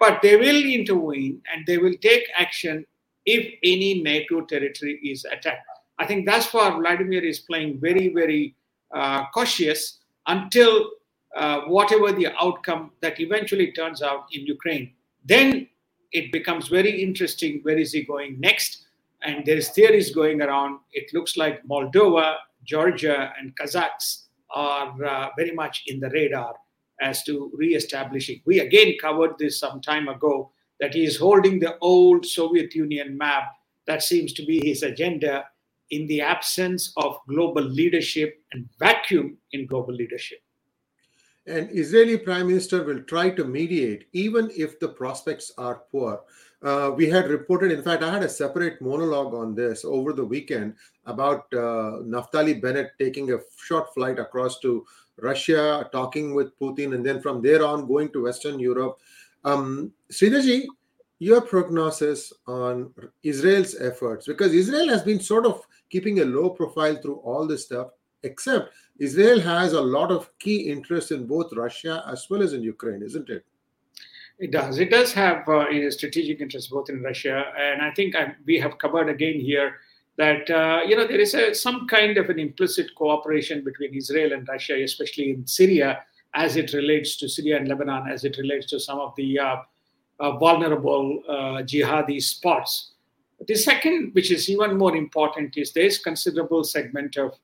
But 0.00 0.22
they 0.22 0.36
will 0.36 0.64
intervene 0.64 1.40
and 1.52 1.64
they 1.64 1.78
will 1.78 1.94
take 2.02 2.24
action 2.36 2.84
if 3.24 3.54
any 3.62 4.02
NATO 4.02 4.40
territory 4.40 4.98
is 5.04 5.24
attacked. 5.24 5.66
I 6.00 6.04
think 6.04 6.26
that's 6.26 6.52
why 6.52 6.68
Vladimir 6.70 7.24
is 7.24 7.38
playing 7.38 7.78
very, 7.78 8.08
very 8.08 8.56
uh, 8.92 9.26
cautious 9.32 10.00
until 10.26 10.90
uh, 11.36 11.62
whatever 11.62 12.12
the 12.12 12.28
outcome 12.40 12.90
that 13.00 13.20
eventually 13.20 13.72
turns 13.72 14.02
out 14.02 14.26
in 14.32 14.46
Ukraine. 14.46 14.92
Then 15.24 15.68
it 16.12 16.30
becomes 16.32 16.68
very 16.68 17.02
interesting. 17.02 17.60
Where 17.62 17.78
is 17.78 17.92
he 17.92 18.04
going 18.04 18.38
next? 18.38 18.86
And 19.22 19.46
there 19.46 19.56
is 19.56 19.70
theories 19.70 20.14
going 20.14 20.42
around. 20.42 20.80
It 20.92 21.12
looks 21.14 21.36
like 21.36 21.66
Moldova, 21.66 22.36
Georgia, 22.64 23.32
and 23.38 23.56
Kazakhs 23.56 24.24
are 24.50 25.02
uh, 25.04 25.28
very 25.36 25.52
much 25.52 25.84
in 25.86 26.00
the 26.00 26.10
radar 26.10 26.54
as 27.00 27.22
to 27.24 27.50
re-establishing. 27.54 28.42
We 28.44 28.60
again 28.60 28.94
covered 29.00 29.38
this 29.38 29.58
some 29.58 29.80
time 29.80 30.08
ago 30.08 30.52
that 30.80 30.94
he 30.94 31.04
is 31.04 31.16
holding 31.16 31.60
the 31.60 31.78
old 31.78 32.26
Soviet 32.26 32.74
Union 32.74 33.16
map. 33.16 33.44
That 33.86 34.02
seems 34.02 34.32
to 34.34 34.44
be 34.44 34.60
his 34.64 34.82
agenda 34.82 35.46
in 35.92 36.06
the 36.06 36.20
absence 36.20 36.92
of 36.96 37.18
global 37.28 37.62
leadership 37.62 38.40
and 38.52 38.68
vacuum 38.78 39.36
in 39.52 39.66
global 39.66 39.94
leadership. 39.94 40.40
An 41.46 41.68
Israeli 41.72 42.18
prime 42.18 42.46
minister 42.46 42.82
will 42.82 43.02
try 43.02 43.28
to 43.30 43.44
mediate 43.44 44.06
even 44.12 44.50
if 44.56 44.80
the 44.80 44.88
prospects 44.88 45.52
are 45.58 45.82
poor. 45.92 46.20
Uh, 46.62 46.92
we 46.96 47.10
had 47.10 47.28
reported, 47.28 47.72
in 47.72 47.82
fact, 47.82 48.02
I 48.04 48.12
had 48.12 48.22
a 48.22 48.28
separate 48.28 48.80
monologue 48.80 49.34
on 49.34 49.54
this 49.54 49.84
over 49.84 50.12
the 50.12 50.24
weekend 50.24 50.74
about 51.06 51.46
uh, 51.52 51.98
Naftali 52.14 52.62
Bennett 52.62 52.92
taking 52.98 53.32
a 53.32 53.38
short 53.56 53.92
flight 53.92 54.20
across 54.20 54.60
to 54.60 54.86
Russia, 55.18 55.88
talking 55.92 56.34
with 56.34 56.56
Putin, 56.60 56.94
and 56.94 57.04
then 57.04 57.20
from 57.20 57.42
there 57.42 57.66
on 57.66 57.88
going 57.88 58.10
to 58.12 58.22
Western 58.22 58.60
Europe. 58.60 58.98
Um, 59.44 59.92
Sridharji, 60.12 60.66
your 61.18 61.40
prognosis 61.40 62.32
on 62.46 62.94
Israel's 63.24 63.74
efforts, 63.80 64.26
because 64.26 64.52
Israel 64.52 64.88
has 64.88 65.02
been 65.02 65.18
sort 65.20 65.46
of 65.46 65.66
keeping 65.92 66.20
a 66.20 66.24
low 66.24 66.50
profile 66.50 66.96
through 66.96 67.16
all 67.16 67.46
this 67.46 67.66
stuff, 67.66 67.88
except 68.22 68.72
Israel 68.98 69.40
has 69.40 69.74
a 69.74 69.80
lot 69.80 70.10
of 70.10 70.30
key 70.38 70.70
interests 70.70 71.10
in 71.10 71.26
both 71.26 71.52
Russia 71.52 72.02
as 72.10 72.26
well 72.30 72.42
as 72.42 72.54
in 72.54 72.62
Ukraine, 72.62 73.02
isn't 73.02 73.28
it? 73.28 73.44
It 74.38 74.50
does. 74.50 74.78
It 74.78 74.90
does 74.90 75.12
have 75.12 75.48
uh, 75.48 75.90
strategic 75.90 76.40
interests 76.40 76.70
both 76.70 76.88
in 76.88 77.02
Russia, 77.02 77.44
and 77.56 77.82
I 77.82 77.90
think 77.92 78.16
I, 78.16 78.34
we 78.46 78.58
have 78.58 78.78
covered 78.78 79.08
again 79.08 79.38
here 79.38 79.76
that 80.16 80.50
uh, 80.50 80.80
you 80.88 80.96
know 80.96 81.06
there 81.06 81.20
is 81.20 81.34
a, 81.34 81.54
some 81.54 81.86
kind 81.86 82.16
of 82.16 82.30
an 82.30 82.38
implicit 82.38 82.94
cooperation 82.96 83.62
between 83.62 83.94
Israel 83.94 84.32
and 84.32 84.48
Russia, 84.48 84.82
especially 84.82 85.30
in 85.30 85.46
Syria, 85.46 86.00
as 86.34 86.56
it 86.56 86.72
relates 86.72 87.16
to 87.18 87.28
Syria 87.28 87.58
and 87.58 87.68
Lebanon, 87.68 88.08
as 88.08 88.24
it 88.24 88.36
relates 88.38 88.66
to 88.70 88.80
some 88.80 88.98
of 88.98 89.14
the 89.16 89.38
uh, 89.38 89.56
uh, 90.18 90.38
vulnerable 90.38 91.22
uh, 91.28 91.62
jihadi 91.62 92.20
spots. 92.20 92.91
The 93.48 93.54
second, 93.54 94.14
which 94.14 94.30
is 94.30 94.48
even 94.48 94.78
more 94.78 94.94
important, 94.94 95.56
is 95.56 95.72
there's 95.72 95.98
considerable 95.98 96.64
segment 96.64 97.16
of 97.16 97.38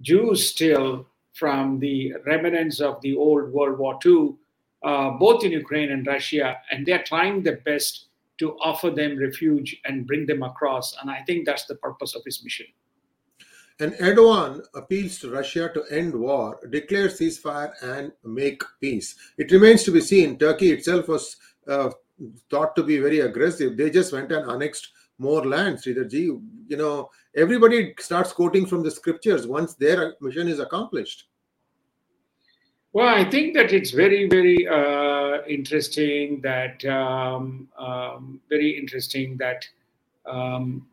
Jews 0.00 0.48
still 0.48 1.06
from 1.34 1.78
the 1.78 2.14
remnants 2.26 2.80
of 2.80 3.00
the 3.02 3.16
old 3.16 3.52
World 3.52 3.78
War 3.78 3.98
II, 4.04 4.34
uh, 4.82 5.10
both 5.10 5.44
in 5.44 5.52
Ukraine 5.52 5.92
and 5.92 6.06
Russia, 6.06 6.58
and 6.70 6.86
they're 6.86 7.02
trying 7.04 7.42
their 7.42 7.58
best 7.58 8.06
to 8.38 8.56
offer 8.60 8.90
them 8.90 9.18
refuge 9.18 9.80
and 9.84 10.06
bring 10.06 10.26
them 10.26 10.42
across. 10.42 10.96
And 11.00 11.10
I 11.10 11.22
think 11.22 11.46
that's 11.46 11.66
the 11.66 11.76
purpose 11.76 12.14
of 12.14 12.22
his 12.24 12.42
mission. 12.42 12.66
And 13.80 13.92
Erdogan 13.94 14.62
appeals 14.74 15.18
to 15.20 15.30
Russia 15.30 15.70
to 15.74 15.84
end 15.90 16.14
war, 16.14 16.58
declare 16.70 17.08
ceasefire, 17.08 17.72
and 17.82 18.12
make 18.24 18.62
peace. 18.80 19.16
It 19.38 19.50
remains 19.50 19.82
to 19.84 19.90
be 19.90 20.00
seen. 20.00 20.38
Turkey 20.38 20.72
itself 20.72 21.08
was 21.08 21.36
uh, 21.66 21.90
thought 22.50 22.76
to 22.76 22.82
be 22.82 22.98
very 22.98 23.20
aggressive. 23.20 23.76
They 23.76 23.90
just 23.90 24.12
went 24.12 24.30
and 24.30 24.50
annexed 24.50 24.88
more 25.22 25.44
land, 25.46 25.78
Sridharji. 25.78 26.40
You 26.68 26.76
know, 26.76 27.10
everybody 27.36 27.94
starts 27.98 28.32
quoting 28.32 28.66
from 28.66 28.82
the 28.82 28.90
scriptures 28.90 29.46
once 29.46 29.74
their 29.74 30.14
mission 30.20 30.48
is 30.48 30.58
accomplished. 30.58 31.28
Well, 32.92 33.08
I 33.08 33.24
think 33.24 33.54
that 33.54 33.72
it's 33.72 33.90
very, 33.90 34.28
very 34.28 34.68
uh, 34.68 35.46
interesting 35.48 36.42
that 36.42 36.84
um, 36.84 37.68
um, 37.78 38.40
very 38.50 38.78
interesting 38.78 39.38
that 39.38 39.66
um, 40.26 40.86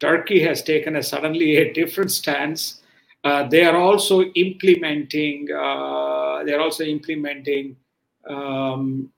Turkey 0.00 0.40
has 0.40 0.62
taken 0.62 0.96
a 0.96 1.02
suddenly 1.02 1.56
a 1.56 1.72
different 1.74 2.10
stance. 2.10 2.80
Uh, 3.22 3.46
they 3.48 3.64
are 3.64 3.76
also 3.76 4.22
implementing. 4.22 5.48
Uh, 5.52 6.42
they 6.44 6.54
are 6.54 6.60
also 6.60 6.84
implementing 6.84 7.76
um, 8.28 9.12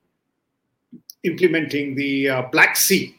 implementing 1.25 1.95
the 1.95 2.29
uh, 2.29 2.43
Black 2.51 2.77
Sea 2.77 3.18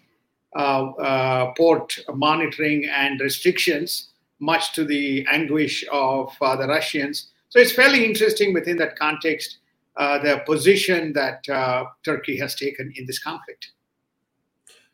port 0.55 1.97
monitoring 2.13 2.85
and 2.85 3.19
restrictions, 3.21 4.09
much 4.39 4.73
to 4.73 4.85
the 4.85 5.25
anguish 5.31 5.85
of 5.91 6.35
the 6.39 6.67
Russians. 6.67 7.31
So 7.49 7.59
it's 7.59 7.71
fairly 7.71 8.05
interesting 8.05 8.53
within 8.53 8.77
that 8.77 8.97
context 8.97 9.57
uh, 9.99 10.17
the 10.19 10.41
position 10.45 11.11
that 11.11 11.47
uh, 11.49 11.83
Turkey 12.05 12.37
has 12.37 12.55
taken 12.55 12.91
in 12.95 13.05
this 13.05 13.19
conflict. 13.19 13.71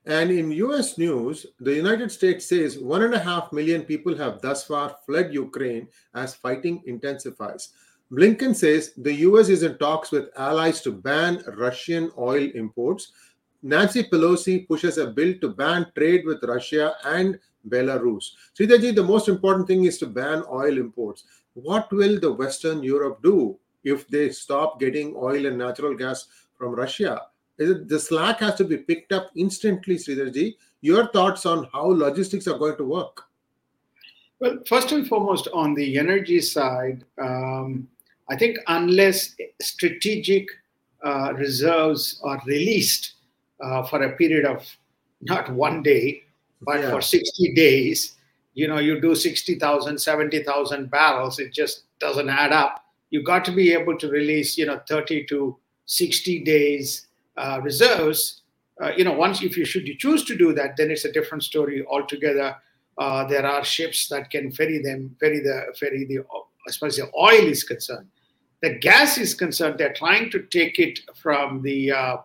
And 0.08 0.32
in 0.32 0.52
US 0.52 0.98
news, 0.98 1.46
the 1.60 1.76
United 1.76 2.12
States 2.12 2.48
says 2.48 2.80
one 2.80 3.04
and 3.04 3.14
a 3.14 3.20
half 3.20 3.52
million 3.52 3.84
people 3.84 4.16
have 4.18 4.42
thus 4.42 4.64
far 4.64 4.96
fled 5.06 5.34
Ukraine 5.34 5.88
as 6.16 6.34
fighting 6.34 6.82
intensifies. 6.86 7.70
Blinken 8.12 8.56
says 8.56 8.94
the 8.98 9.14
US 9.30 9.50
is 9.50 9.64
in 9.64 9.78
talks 9.78 10.12
with 10.12 10.30
allies 10.38 10.82
to 10.82 10.92
ban 10.92 11.44
Russian 11.56 12.12
oil 12.18 12.50
imports. 12.56 13.12
Nancy 13.66 14.04
Pelosi 14.04 14.68
pushes 14.68 15.00
a 15.00 15.08
bill 15.08 15.34
to 15.42 15.50
ban 15.50 15.88
trade 15.98 16.24
with 16.26 16.44
Russia 16.44 16.94
and 17.04 17.40
Belarus. 17.68 18.32
Sridharji, 18.58 18.94
the 18.96 19.04
most 19.04 19.28
important 19.28 19.68
thing 19.68 19.86
is 19.86 19.98
to 19.98 20.06
ban 20.06 20.44
oil 20.52 20.78
imports 20.78 21.24
what 21.56 21.92
will 21.92 22.20
the 22.20 22.32
Western 22.32 22.84
Europe 22.84 23.24
do 23.24 23.58
if 23.84 24.08
they 24.10 24.30
stop 24.30 24.80
getting 24.80 25.16
oil 25.16 25.46
and 25.46 25.58
natural 25.58 25.96
gas 25.96 26.28
from 26.58 26.76
Russia? 26.76 27.22
The 27.58 28.00
slack 28.00 28.42
has 28.42 28.56
to 28.56 28.66
be 28.66 28.78
picked 28.78 29.14
up 29.14 29.32
instantly, 29.36 29.96
Sridharji. 29.96 30.58
Your 30.82 31.08
thoughts 31.08 31.46
on 31.46 31.70
how 31.72 31.86
logistics 31.86 32.48
are 32.48 32.58
going 32.58 32.76
to 32.76 32.84
work? 32.84 33.24
Well, 34.40 34.60
first 34.68 34.92
and 34.92 35.08
foremost, 35.08 35.48
on 35.54 35.74
the 35.74 35.98
energy 35.98 36.42
side, 36.42 37.06
um, 37.18 37.88
I 38.30 38.36
think 38.36 38.58
unless 38.68 39.36
strategic 39.62 40.50
uh, 41.02 41.34
reserves 41.38 42.20
are 42.24 42.42
released 42.46 43.15
uh, 43.62 43.84
for 43.84 44.02
a 44.04 44.16
period 44.16 44.46
of 44.46 44.66
not 45.22 45.52
one 45.52 45.82
day, 45.84 46.24
but 46.62 46.82
yeah. 46.82 46.92
for 46.92 47.02
60 47.02 47.54
days, 47.54 48.16
you 48.54 48.68
know 48.68 48.80
you 48.80 49.00
do 49.00 49.14
60000 49.14 50.00
70000 50.00 50.90
barrels 50.90 51.40
it 51.40 51.54
just 51.54 51.84
doesn't 52.00 52.30
add 52.30 52.52
up. 52.52 52.84
You 53.12 53.24
got 53.24 53.46
to 53.46 53.52
be 53.52 53.72
able 53.74 53.98
to 53.98 54.10
release 54.10 54.58
you 54.58 54.66
know 54.66 54.82
30 54.88 55.26
to 55.28 55.58
60 55.86 56.44
days 56.44 57.08
uh, 57.38 57.60
reserves. 57.62 58.42
Uh, 58.82 58.92
you 58.98 59.04
know 59.04 59.14
once 59.14 59.42
if 59.42 59.56
you 59.58 59.66
should 59.66 59.88
you 59.88 59.96
choose 59.98 60.26
to 60.26 60.36
do 60.36 60.54
that 60.54 60.76
then 60.78 60.92
it's 60.92 61.06
a 61.06 61.12
different 61.12 61.44
story 61.44 61.86
altogether. 61.86 62.56
Uh, 62.98 63.26
there 63.28 63.46
are 63.46 63.64
ships 63.64 64.08
that 64.08 64.30
can 64.30 64.52
ferry 64.52 64.82
them 64.82 65.16
ferry 65.20 65.40
the 65.40 65.74
ferry 65.78 66.06
the 66.06 66.20
as 66.68 66.78
far 66.78 66.88
as 66.88 66.96
the 66.96 67.12
oil 67.18 67.46
is 67.46 67.64
concerned. 67.64 68.08
The 68.62 68.80
gas 68.80 69.18
is 69.18 69.34
concerned 69.34 69.78
they're 69.78 69.94
trying 69.94 70.32
to 70.32 70.44
take 70.44 70.80
it 70.80 71.00
from 71.22 71.62
the 71.62 71.92
uh, 71.92 71.96
uh, 71.96 72.22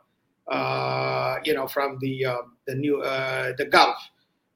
you 1.44 1.54
know 1.54 1.66
from 1.68 1.98
the 2.00 2.24
uh, 2.24 2.42
the 2.66 2.74
new 2.74 3.00
the 3.02 3.68
gulf 3.70 3.96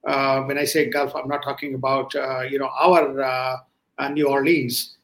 uh, 0.06 0.42
when 0.42 0.58
I 0.58 0.64
say 0.64 0.88
Gulf, 0.88 1.14
I'm 1.16 1.28
not 1.28 1.42
talking 1.42 1.74
about 1.74 2.14
uh, 2.14 2.42
you 2.42 2.58
know 2.58 2.68
our 2.78 3.22
uh, 3.22 4.08
New 4.10 4.28
Orleans 4.28 4.96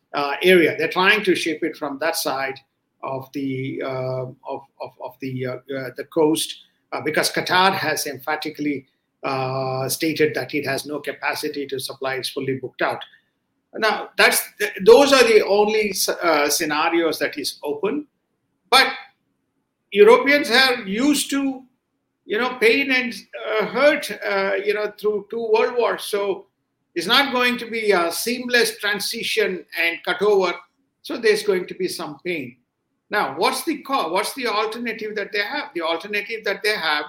area. 0.42 0.76
They're 0.76 0.90
trying 0.90 1.24
to 1.24 1.34
ship 1.34 1.60
it 1.62 1.76
from 1.76 1.98
that 2.00 2.16
side 2.16 2.58
of 3.02 3.30
the 3.32 3.82
of, 3.82 4.36
of, 4.80 4.90
of 5.02 5.14
the 5.20 5.46
the 5.96 6.04
coast 6.12 6.54
because 7.04 7.32
Qatar 7.32 7.72
has 7.72 8.06
emphatically 8.06 8.86
stated 9.88 10.34
that 10.34 10.54
it 10.54 10.66
has 10.66 10.84
no 10.84 11.00
capacity 11.00 11.66
to 11.66 11.78
supply; 11.78 12.16
it's 12.16 12.28
fully 12.28 12.58
booked 12.58 12.82
out. 12.82 13.02
Now, 13.74 14.10
that's 14.18 14.42
those 14.84 15.12
are 15.12 15.22
the 15.22 15.46
only 15.46 15.94
uh, 16.22 16.50
scenarios 16.50 17.18
that 17.20 17.38
is 17.38 17.58
open. 17.62 18.06
But 18.68 18.88
Europeans 19.92 20.50
are 20.50 20.82
used 20.82 21.30
to, 21.30 21.64
you 22.24 22.38
know, 22.38 22.56
pain 22.58 22.90
and 22.92 23.14
uh, 23.48 23.66
hurt, 23.66 24.10
uh, 24.24 24.52
you 24.64 24.74
know, 24.74 24.92
through 24.98 25.26
two 25.30 25.50
world 25.52 25.76
wars. 25.76 26.04
So 26.04 26.46
it's 26.94 27.06
not 27.06 27.32
going 27.32 27.58
to 27.58 27.70
be 27.70 27.92
a 27.92 28.12
seamless 28.12 28.78
transition 28.78 29.64
and 29.80 29.98
cut 30.04 30.22
over. 30.22 30.54
So 31.02 31.16
there's 31.16 31.42
going 31.42 31.66
to 31.66 31.74
be 31.74 31.88
some 31.88 32.18
pain. 32.24 32.56
Now, 33.10 33.36
what's 33.36 33.64
the 33.64 33.78
call? 33.82 34.12
What's 34.12 34.34
the 34.34 34.46
alternative 34.46 35.16
that 35.16 35.32
they 35.32 35.42
have? 35.42 35.70
The 35.74 35.82
alternative 35.82 36.44
that 36.44 36.62
they 36.62 36.76
have 36.76 37.06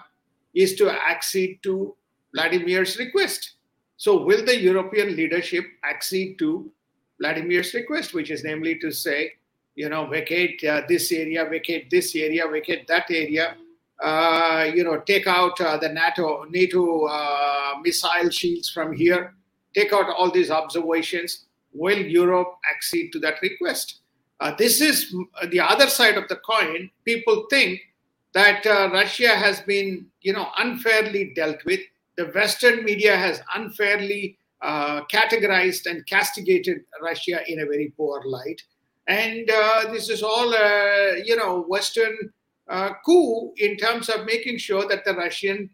is 0.54 0.76
to 0.76 0.90
accede 0.90 1.62
to 1.64 1.96
Vladimir's 2.34 2.98
request. 2.98 3.54
So, 3.98 4.24
will 4.24 4.44
the 4.44 4.60
European 4.60 5.16
leadership 5.16 5.64
accede 5.84 6.40
to 6.40 6.72
Vladimir's 7.20 7.74
request, 7.76 8.16
which 8.16 8.32
is 8.32 8.44
namely 8.44 8.80
to 8.80 8.92
say, 8.92 9.34
you 9.76 9.90
know, 9.90 10.06
vacate 10.08 10.64
uh, 10.64 10.82
this 10.88 11.12
area, 11.12 11.46
vacate 11.46 11.90
this 11.90 12.16
area, 12.16 12.48
vacate 12.48 12.88
that 12.88 13.06
area, 13.10 13.56
uh, 14.02 14.70
you 14.74 14.84
know, 14.84 15.00
take 15.00 15.28
out 15.28 15.60
uh, 15.62 15.78
the 15.78 15.90
NATO 15.90 16.46
NATO 16.50 17.06
uh, 17.06 17.74
missile 17.82 18.30
shields 18.30 18.70
from 18.70 18.96
here, 18.96 19.34
take 19.76 19.94
out 19.94 20.10
all 20.10 20.32
these 20.32 20.52
observations. 20.52 21.46
Will 21.74 22.00
Europe 22.00 22.58
accede 22.70 23.14
to 23.14 23.20
that 23.20 23.36
request? 23.42 24.02
Uh, 24.40 24.54
this 24.58 24.82
is 24.82 25.16
the 25.50 25.60
other 25.60 25.88
side 25.88 26.18
of 26.18 26.28
the 26.28 26.36
coin. 26.38 26.90
People 27.06 27.46
think 27.50 27.80
that 28.34 28.66
Russia 28.66 29.30
has 29.30 29.62
been, 29.62 30.08
you 30.22 30.34
know, 30.34 30.48
unfairly 30.58 31.32
dealt 31.36 31.64
with. 31.66 31.80
The 32.18 32.26
Western 32.28 32.84
media 32.84 33.16
has 33.16 33.42
unfairly 33.56 34.38
uh, 34.62 35.02
categorized 35.12 35.90
and 35.90 36.06
castigated 36.06 36.82
Russia 37.02 37.40
in 37.48 37.62
a 37.62 37.66
very 37.66 37.94
poor 37.98 38.22
light. 38.26 38.62
And 39.08 39.50
uh, 39.50 39.92
this 39.92 40.10
is 40.10 40.24
all, 40.24 40.54
uh, 40.54 41.16
you 41.24 41.36
know, 41.36 41.66
Western 41.68 42.32
uh, 42.68 42.92
coup 43.06 43.52
in 43.58 43.76
terms 43.78 44.10
of 44.10 44.26
making 44.26 44.58
sure 44.58 44.88
that 44.88 45.06
the 45.06 45.14
Russian 45.14 45.70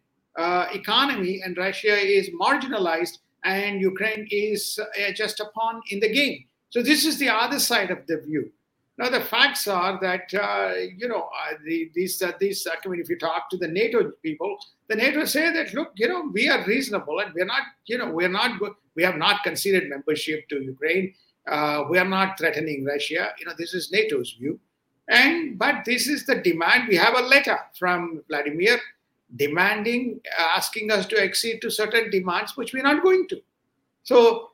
economy 0.74 1.42
and 1.44 1.58
Russia 1.58 1.96
is 1.96 2.30
marginalized 2.40 3.18
and 3.44 3.82
Ukraine 3.82 4.28
is 4.30 4.80
just 5.16 5.40
a 5.40 5.46
pawn 5.56 5.82
in 5.90 6.00
the 6.00 6.12
game. 6.12 6.46
So 6.70 6.84
this 6.84 7.06
is 7.06 7.18
the 7.18 7.30
other 7.30 7.60
side 7.60 7.92
of 7.92 8.06
the 8.08 8.18
view. 8.20 8.52
Now 8.98 9.10
the 9.10 9.22
facts 9.22 9.68
are 9.68 10.00
that 10.02 10.34
uh, 10.34 10.74
you 10.96 11.08
know 11.08 11.30
uh, 11.30 11.54
the, 11.64 11.92
these 11.94 12.22
uh, 12.22 12.32
these 12.40 12.68
I 12.68 12.88
mean 12.88 13.00
if 13.00 13.10
you 13.10 13.18
talk 13.18 13.50
to 13.52 13.58
the 13.58 13.68
NATO 13.68 14.12
people, 14.24 14.58
the 14.88 14.96
NATO 14.96 15.24
say 15.26 15.52
that 15.54 15.74
look 15.74 15.92
you 15.96 16.08
know 16.08 16.30
we 16.34 16.50
are 16.50 16.66
reasonable 16.66 17.20
and 17.20 17.32
we're 17.34 17.46
not 17.46 17.62
you 17.86 18.00
know 18.00 18.10
we're 18.10 18.30
not 18.30 18.60
we 18.96 19.04
have 19.04 19.18
not 19.18 19.44
conceded 19.44 19.88
membership 19.90 20.50
to 20.50 20.64
Ukraine. 20.64 21.14
Uh, 21.48 21.86
we 21.90 21.98
are 21.98 22.06
not 22.06 22.38
threatening 22.38 22.84
Russia. 22.84 23.30
You 23.40 23.46
know 23.46 23.54
this 23.58 23.74
is 23.74 23.92
NATO's 23.92 24.34
view, 24.34 24.60
and 25.10 25.58
but 25.58 25.86
this 25.86 26.08
is 26.08 26.26
the 26.26 26.36
demand. 26.36 26.88
We 26.90 26.96
have 26.96 27.16
a 27.18 27.22
letter 27.22 27.58
from 27.78 28.22
Vladimir 28.28 28.80
demanding, 29.36 30.22
asking 30.56 30.92
us 30.92 31.06
to 31.08 31.22
accede 31.22 31.62
to 31.62 31.70
certain 31.70 32.10
demands 32.10 32.56
which 32.56 32.74
we're 32.74 32.84
not 32.84 33.04
going 33.04 33.28
to. 33.30 33.42
So 34.04 34.52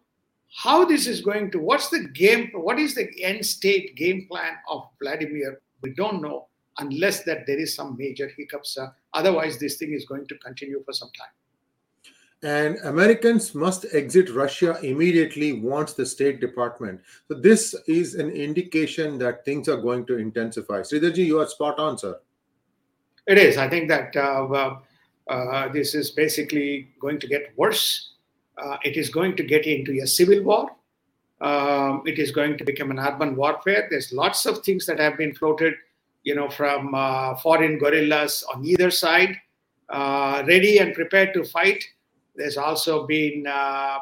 how 0.55 0.85
this 0.85 1.07
is 1.07 1.21
going 1.21 1.51
to, 1.51 1.59
what's 1.59 1.89
the 1.89 2.07
game, 2.07 2.51
what 2.53 2.79
is 2.79 2.95
the 2.95 3.09
end 3.23 3.45
state 3.45 3.95
game 3.95 4.27
plan 4.29 4.53
of 4.69 4.88
Vladimir? 5.01 5.62
We 5.81 5.91
don't 5.91 6.21
know 6.21 6.47
unless 6.79 7.23
that 7.23 7.45
there 7.45 7.59
is 7.59 7.75
some 7.75 7.95
major 7.97 8.31
hiccups. 8.35 8.77
Uh, 8.77 8.88
otherwise, 9.13 9.59
this 9.59 9.77
thing 9.77 9.93
is 9.93 10.05
going 10.05 10.27
to 10.27 10.35
continue 10.39 10.81
for 10.83 10.93
some 10.93 11.09
time. 11.17 11.27
And 12.43 12.77
Americans 12.83 13.55
must 13.55 13.85
exit 13.93 14.29
Russia 14.29 14.77
immediately, 14.83 15.53
wants 15.53 15.93
the 15.93 16.05
State 16.05 16.41
Department. 16.41 17.01
So 17.29 17.35
this 17.35 17.73
is 17.88 18.15
an 18.15 18.29
indication 18.29 19.17
that 19.19 19.45
things 19.45 19.69
are 19.69 19.77
going 19.77 20.05
to 20.07 20.17
intensify. 20.17 20.81
Sridharji, 20.81 21.25
you 21.25 21.39
are 21.39 21.47
spot 21.47 21.79
on, 21.79 21.97
sir. 21.97 22.19
It 23.27 23.38
is. 23.38 23.57
I 23.57 23.69
think 23.69 23.88
that 23.88 24.15
uh, 24.17 24.75
uh, 25.27 25.69
this 25.69 25.95
is 25.95 26.12
basically 26.12 26.89
going 27.00 27.19
to 27.19 27.27
get 27.27 27.53
worse 27.55 28.13
uh, 28.57 28.77
it 28.83 28.97
is 28.97 29.09
going 29.09 29.35
to 29.35 29.43
get 29.43 29.65
into 29.65 30.00
a 30.01 30.07
civil 30.07 30.41
war. 30.43 30.71
Um, 31.41 32.03
it 32.05 32.19
is 32.19 32.31
going 32.31 32.57
to 32.57 32.63
become 32.63 32.91
an 32.91 32.99
urban 32.99 33.36
warfare. 33.36 33.88
There's 33.89 34.13
lots 34.13 34.45
of 34.45 34.63
things 34.63 34.86
that 34.86 34.99
have 34.99 35.17
been 35.17 35.34
floated, 35.34 35.73
you 36.23 36.36
know, 36.36 36.49
from 36.49 36.93
uh, 36.93 37.36
foreign 37.36 37.77
guerrillas 37.77 38.43
on 38.53 38.63
either 38.63 38.91
side, 38.91 39.36
uh, 39.89 40.43
ready 40.47 40.77
and 40.77 40.93
prepared 40.93 41.34
to 41.34 41.43
fight. 41.43 41.84
There's 42.36 42.58
also 42.58 43.06
been, 43.06 43.46
uh, 43.48 44.00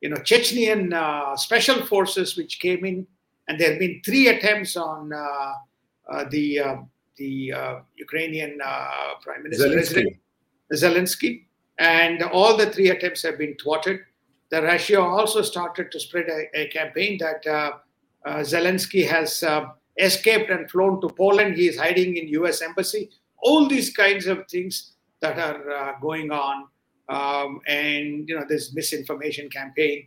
you 0.00 0.08
know, 0.08 0.16
Chechenian 0.16 0.92
uh, 0.92 1.36
special 1.36 1.84
forces 1.86 2.36
which 2.36 2.60
came 2.60 2.84
in, 2.84 3.06
and 3.48 3.58
there 3.58 3.70
have 3.70 3.78
been 3.78 4.00
three 4.04 4.28
attempts 4.28 4.76
on 4.76 5.12
uh, 5.12 6.24
the 6.30 6.86
the 7.16 7.54
Ukrainian 7.96 8.58
Prime 9.22 9.42
Minister 9.42 9.68
Zelensky. 9.68 10.18
Zelensky 10.72 11.44
and 11.78 12.22
all 12.22 12.56
the 12.56 12.70
three 12.70 12.90
attempts 12.90 13.22
have 13.22 13.38
been 13.38 13.56
thwarted. 13.62 14.00
The 14.50 14.62
Russia 14.62 15.00
also 15.00 15.42
started 15.42 15.90
to 15.90 16.00
spread 16.00 16.28
a, 16.28 16.60
a 16.60 16.68
campaign 16.68 17.18
that 17.18 17.46
uh, 17.46 17.72
uh, 18.24 18.36
Zelensky 18.38 19.06
has 19.06 19.42
uh, 19.42 19.66
escaped 19.98 20.50
and 20.50 20.70
flown 20.70 21.00
to 21.00 21.08
Poland. 21.08 21.56
He 21.56 21.68
is 21.68 21.78
hiding 21.78 22.16
in 22.16 22.28
U.S. 22.28 22.62
embassy. 22.62 23.10
All 23.38 23.68
these 23.68 23.90
kinds 23.90 24.26
of 24.26 24.46
things 24.48 24.92
that 25.20 25.38
are 25.38 25.70
uh, 25.70 25.92
going 26.00 26.30
on, 26.30 26.68
um, 27.08 27.60
and 27.66 28.28
you 28.28 28.38
know 28.38 28.44
this 28.48 28.74
misinformation 28.74 29.48
campaign. 29.48 30.06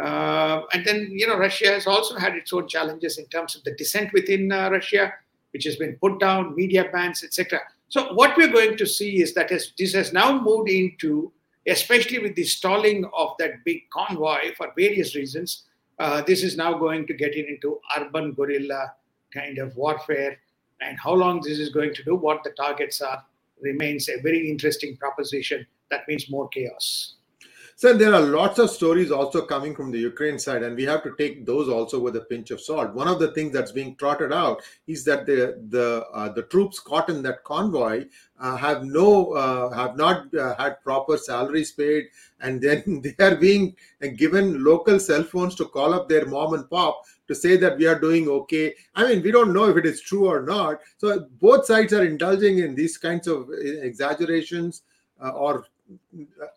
Uh, 0.00 0.62
and 0.72 0.84
then 0.84 1.08
you 1.10 1.26
know 1.26 1.36
Russia 1.36 1.72
has 1.72 1.86
also 1.86 2.16
had 2.16 2.34
its 2.34 2.52
own 2.52 2.68
challenges 2.68 3.18
in 3.18 3.26
terms 3.26 3.56
of 3.56 3.64
the 3.64 3.74
dissent 3.74 4.12
within 4.12 4.50
uh, 4.52 4.70
Russia, 4.70 5.12
which 5.52 5.64
has 5.64 5.76
been 5.76 5.96
put 5.96 6.20
down, 6.20 6.54
media 6.54 6.88
bans, 6.92 7.24
etc. 7.24 7.60
So 7.88 8.12
what 8.12 8.36
we're 8.36 8.52
going 8.52 8.76
to 8.76 8.86
see 8.86 9.22
is 9.22 9.32
that 9.34 9.48
this 9.48 9.94
has 9.94 10.12
now 10.12 10.38
moved 10.40 10.68
into, 10.68 11.32
especially 11.66 12.18
with 12.18 12.34
the 12.34 12.44
stalling 12.44 13.08
of 13.16 13.30
that 13.38 13.64
big 13.64 13.88
convoy 13.90 14.54
for 14.56 14.72
various 14.76 15.16
reasons, 15.16 15.64
uh, 15.98 16.22
this 16.22 16.42
is 16.42 16.56
now 16.56 16.74
going 16.74 17.06
to 17.06 17.14
get 17.14 17.34
into 17.34 17.80
urban 17.98 18.32
guerrilla 18.32 18.92
kind 19.32 19.58
of 19.58 19.74
warfare. 19.76 20.38
And 20.80 20.98
how 20.98 21.14
long 21.14 21.40
this 21.40 21.58
is 21.58 21.70
going 21.70 21.94
to 21.94 22.04
do, 22.04 22.14
what 22.14 22.44
the 22.44 22.50
targets 22.50 23.00
are, 23.00 23.24
remains 23.60 24.08
a 24.08 24.20
very 24.20 24.48
interesting 24.48 24.96
proposition. 24.96 25.66
That 25.90 26.02
means 26.08 26.30
more 26.30 26.48
chaos. 26.48 27.14
So 27.78 27.92
there 27.92 28.12
are 28.12 28.20
lots 28.20 28.58
of 28.58 28.70
stories 28.70 29.12
also 29.12 29.46
coming 29.46 29.72
from 29.72 29.92
the 29.92 30.00
Ukraine 30.00 30.36
side, 30.40 30.64
and 30.64 30.74
we 30.74 30.82
have 30.82 31.04
to 31.04 31.14
take 31.16 31.46
those 31.46 31.68
also 31.68 32.00
with 32.00 32.16
a 32.16 32.22
pinch 32.22 32.50
of 32.50 32.60
salt. 32.60 32.92
One 32.92 33.06
of 33.06 33.20
the 33.20 33.30
things 33.30 33.52
that's 33.52 33.70
being 33.70 33.94
trotted 33.94 34.32
out 34.32 34.62
is 34.88 35.04
that 35.04 35.26
the 35.26 35.62
the 35.68 36.04
uh, 36.12 36.32
the 36.32 36.42
troops 36.42 36.80
caught 36.80 37.08
in 37.08 37.22
that 37.22 37.44
convoy 37.44 38.06
uh, 38.40 38.56
have 38.56 38.82
no 38.82 39.30
uh, 39.34 39.70
have 39.70 39.96
not 39.96 40.34
uh, 40.34 40.56
had 40.56 40.82
proper 40.82 41.16
salaries 41.16 41.70
paid, 41.70 42.06
and 42.40 42.60
then 42.60 42.82
they 43.04 43.14
are 43.24 43.36
being 43.36 43.76
given 44.16 44.64
local 44.64 44.98
cell 44.98 45.22
phones 45.22 45.54
to 45.54 45.66
call 45.66 45.94
up 45.94 46.08
their 46.08 46.26
mom 46.26 46.54
and 46.54 46.68
pop 46.68 47.00
to 47.28 47.34
say 47.34 47.56
that 47.56 47.78
we 47.78 47.86
are 47.86 48.00
doing 48.00 48.28
okay. 48.28 48.74
I 48.96 49.06
mean, 49.06 49.22
we 49.22 49.30
don't 49.30 49.52
know 49.52 49.68
if 49.68 49.76
it 49.76 49.86
is 49.86 50.00
true 50.00 50.26
or 50.26 50.42
not. 50.42 50.80
So 50.96 51.28
both 51.40 51.66
sides 51.66 51.92
are 51.92 52.04
indulging 52.04 52.58
in 52.58 52.74
these 52.74 52.98
kinds 52.98 53.28
of 53.28 53.50
uh, 53.50 53.54
exaggerations 53.90 54.82
uh, 55.22 55.30
or 55.30 55.64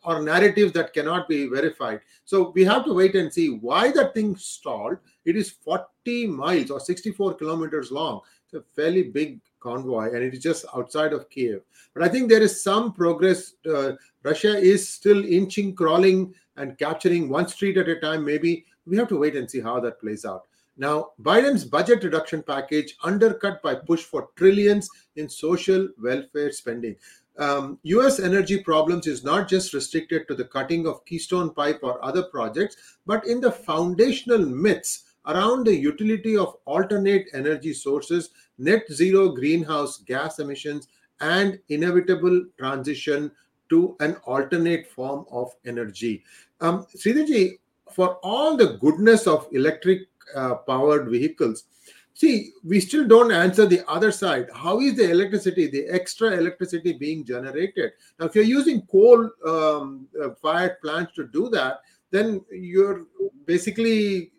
or 0.03 0.21
narratives 0.21 0.73
that 0.73 0.93
cannot 0.93 1.27
be 1.27 1.47
verified. 1.47 2.01
So 2.25 2.51
we 2.53 2.63
have 2.65 2.85
to 2.85 2.93
wait 2.93 3.15
and 3.15 3.31
see 3.31 3.49
why 3.49 3.91
that 3.91 4.13
thing 4.13 4.35
stalled. 4.35 4.97
It 5.25 5.35
is 5.35 5.49
40 5.49 6.27
miles 6.27 6.71
or 6.71 6.79
64 6.79 7.35
kilometers 7.35 7.91
long. 7.91 8.21
It's 8.45 8.53
a 8.53 8.63
fairly 8.75 9.03
big 9.03 9.39
convoy 9.59 10.13
and 10.13 10.23
it 10.23 10.33
is 10.33 10.41
just 10.41 10.65
outside 10.75 11.13
of 11.13 11.29
Kiev. 11.29 11.61
But 11.93 12.03
I 12.03 12.09
think 12.09 12.29
there 12.29 12.41
is 12.41 12.61
some 12.61 12.93
progress. 12.93 13.53
Uh, 13.65 13.93
Russia 14.23 14.57
is 14.57 14.87
still 14.87 15.23
inching, 15.23 15.75
crawling, 15.75 16.33
and 16.57 16.77
capturing 16.77 17.29
one 17.29 17.47
street 17.47 17.77
at 17.77 17.87
a 17.87 17.99
time. 17.99 18.25
Maybe 18.25 18.65
we 18.85 18.97
have 18.97 19.07
to 19.09 19.17
wait 19.17 19.35
and 19.35 19.49
see 19.49 19.61
how 19.61 19.79
that 19.79 19.99
plays 20.01 20.25
out. 20.25 20.47
Now, 20.77 21.11
Biden's 21.21 21.65
budget 21.65 22.03
reduction 22.03 22.41
package 22.41 22.95
undercut 23.03 23.61
by 23.61 23.75
push 23.75 24.03
for 24.03 24.29
trillions 24.35 24.89
in 25.15 25.29
social 25.29 25.87
welfare 26.01 26.51
spending 26.51 26.95
um, 27.37 27.79
US 27.83 28.19
energy 28.19 28.61
problems 28.61 29.07
is 29.07 29.23
not 29.23 29.47
just 29.47 29.73
restricted 29.73 30.27
to 30.27 30.35
the 30.35 30.45
cutting 30.45 30.85
of 30.85 31.05
Keystone 31.05 31.53
Pipe 31.53 31.79
or 31.81 32.03
other 32.03 32.23
projects, 32.23 32.97
but 33.05 33.25
in 33.25 33.41
the 33.41 33.51
foundational 33.51 34.39
myths 34.39 35.05
around 35.27 35.65
the 35.65 35.75
utility 35.75 36.35
of 36.35 36.57
alternate 36.65 37.27
energy 37.33 37.73
sources, 37.73 38.31
net 38.57 38.83
zero 38.91 39.29
greenhouse 39.29 39.99
gas 39.99 40.39
emissions, 40.39 40.87
and 41.19 41.59
inevitable 41.69 42.43
transition 42.57 43.31
to 43.69 43.95
an 43.99 44.15
alternate 44.25 44.87
form 44.87 45.25
of 45.31 45.51
energy. 45.65 46.23
Um, 46.59 46.85
Sridharji, 46.95 47.59
for 47.91 48.15
all 48.23 48.57
the 48.57 48.77
goodness 48.77 49.27
of 49.27 49.47
electric 49.51 50.07
uh, 50.35 50.55
powered 50.55 51.09
vehicles, 51.09 51.65
see 52.13 52.51
we 52.63 52.79
still 52.79 53.07
don't 53.07 53.31
answer 53.31 53.65
the 53.65 53.87
other 53.89 54.11
side 54.11 54.47
how 54.53 54.79
is 54.79 54.95
the 54.95 55.09
electricity 55.09 55.67
the 55.67 55.87
extra 55.87 56.31
electricity 56.31 56.93
being 56.93 57.23
generated 57.25 57.91
now 58.19 58.25
if 58.25 58.35
you're 58.35 58.43
using 58.43 58.81
coal 58.83 59.29
um, 59.47 60.07
uh, 60.21 60.29
fired 60.41 60.79
plants 60.81 61.13
to 61.13 61.27
do 61.27 61.49
that 61.49 61.81
then 62.11 62.43
you're 62.51 63.05
basically 63.45 64.31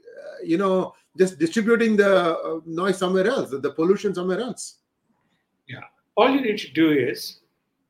you 0.45 0.59
know 0.59 0.95
just 1.17 1.39
distributing 1.39 1.97
the 1.97 2.39
uh, 2.39 2.61
noise 2.65 2.99
somewhere 2.99 3.27
else, 3.27 3.51
the 3.51 3.71
pollution 3.71 4.15
somewhere 4.15 4.41
else. 4.41 4.79
Yeah. 5.69 5.81
All 6.17 6.31
you 6.31 6.41
need 6.41 6.59
to 6.59 6.73
do 6.73 6.91
is 6.91 7.41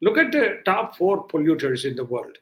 look 0.01 0.19
at 0.19 0.33
the 0.33 0.61
top 0.65 0.97
four 0.97 1.27
polluters 1.27 1.85
in 1.85 1.97
the 1.97 2.05
world. 2.05 2.39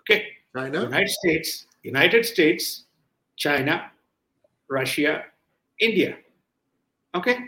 Okay. 0.00 0.26
China, 0.54 0.82
United 0.82 1.10
States, 1.10 1.66
United 1.82 2.24
States, 2.24 2.84
China, 3.36 3.90
Russia, 4.68 5.24
India. 5.80 6.16
Okay. 7.14 7.38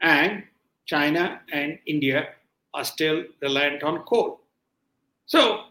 And 0.00 0.44
China 0.86 1.40
and 1.52 1.78
India 1.86 2.28
are 2.74 2.84
still 2.84 3.24
reliant 3.40 3.82
on 3.82 4.02
coal. 4.02 4.40
So 5.26 5.64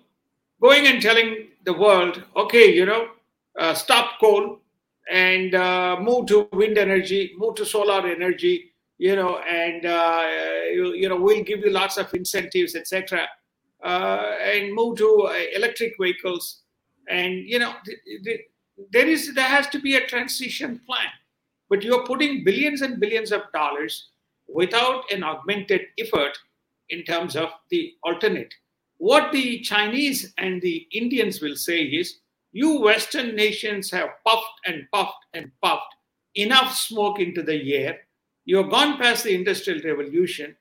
going 0.62 0.88
and 0.88 1.01
telling 1.01 1.47
the 1.65 1.73
world, 1.73 2.23
okay, 2.36 2.73
you 2.73 2.86
know, 2.86 3.10
uh, 3.60 3.73
stop 3.73 4.19
coal 4.19 4.60
and 5.12 5.53
uh, 5.55 5.97
move 5.99 6.27
to 6.27 6.47
wind 6.53 6.77
energy, 6.77 7.34
move 7.38 7.55
to 7.55 7.65
solar 7.65 8.07
energy, 8.07 8.71
you 8.97 9.15
know, 9.15 9.39
and 9.39 9.86
uh, 9.86 10.25
you, 10.71 10.93
you, 10.93 11.10
know 11.10 11.19
we'll 11.19 11.43
give 11.43 11.60
you 11.60 11.71
lots 11.71 11.97
of 11.97 12.13
incentives, 12.13 12.75
etc., 12.75 13.27
uh, 13.84 14.36
and 14.43 14.73
move 14.73 14.97
to 14.97 15.27
uh, 15.27 15.34
electric 15.55 15.93
vehicles, 15.99 16.62
and 17.10 17.34
you 17.34 17.57
know, 17.57 17.73
th- 17.84 17.97
th- 18.23 18.41
there 18.91 19.07
is 19.07 19.34
there 19.34 19.47
has 19.47 19.67
to 19.67 19.79
be 19.79 19.95
a 19.95 20.05
transition 20.05 20.79
plan, 20.86 21.10
but 21.71 21.84
you're 21.84 22.05
putting 22.05 22.43
billions 22.43 22.81
and 22.81 22.99
billions 22.99 23.31
of 23.31 23.43
dollars 23.53 24.10
without 24.49 25.10
an 25.10 25.23
augmented 25.23 25.84
effort 25.97 26.38
in 26.89 27.01
terms 27.05 27.38
of 27.38 27.47
the 27.69 27.93
alternate. 28.03 28.53
What 28.97 29.31
the 29.31 29.62
Chinese 29.62 30.34
and 30.38 30.62
the 30.62 30.86
Indians 30.91 31.41
will 31.41 31.55
say 31.55 31.84
is, 31.84 32.17
you 32.51 32.81
Western 32.81 33.38
nations 33.38 33.89
have 33.91 34.10
puffed 34.27 34.60
and 34.65 34.86
puffed 34.91 35.23
and 35.34 35.49
puffed 35.63 35.95
enough 36.36 36.75
smoke 36.75 37.21
into 37.21 37.41
the 37.41 37.73
air. 37.73 37.99
You 38.43 38.57
have 38.57 38.69
gone 38.69 38.97
past 38.97 39.23
the 39.23 39.34
Industrial 39.34 39.79
Revolution, 39.81 40.57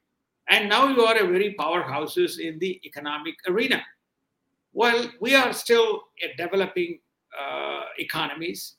and 0.48 0.68
now 0.68 0.86
you 0.86 1.02
are 1.02 1.16
a 1.16 1.26
very 1.26 1.56
powerhouses 1.58 2.38
in 2.38 2.60
the 2.60 2.80
economic 2.84 3.34
arena. 3.48 3.82
Well, 4.72 5.10
we 5.20 5.34
are 5.34 5.52
still 5.52 6.04
developing 6.38 7.00
uh, 7.36 7.80
economies, 7.98 8.76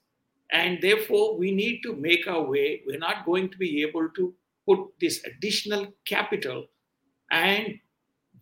and 0.52 0.80
therefore 0.82 1.38
we 1.38 1.52
need 1.52 1.82
to 1.82 1.96
make 1.96 2.28
our 2.28 2.44
way. 2.44 2.82
We're 2.86 3.00
not 3.00 3.26
going 3.26 3.50
to 3.50 3.58
be 3.58 3.82
able 3.84 4.10
to 4.10 4.34
put 4.68 4.80
this 5.00 5.24
additional 5.26 5.88
capital 6.06 6.68
and 7.32 7.80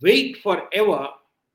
wait 0.02 0.38
forever 0.42 1.08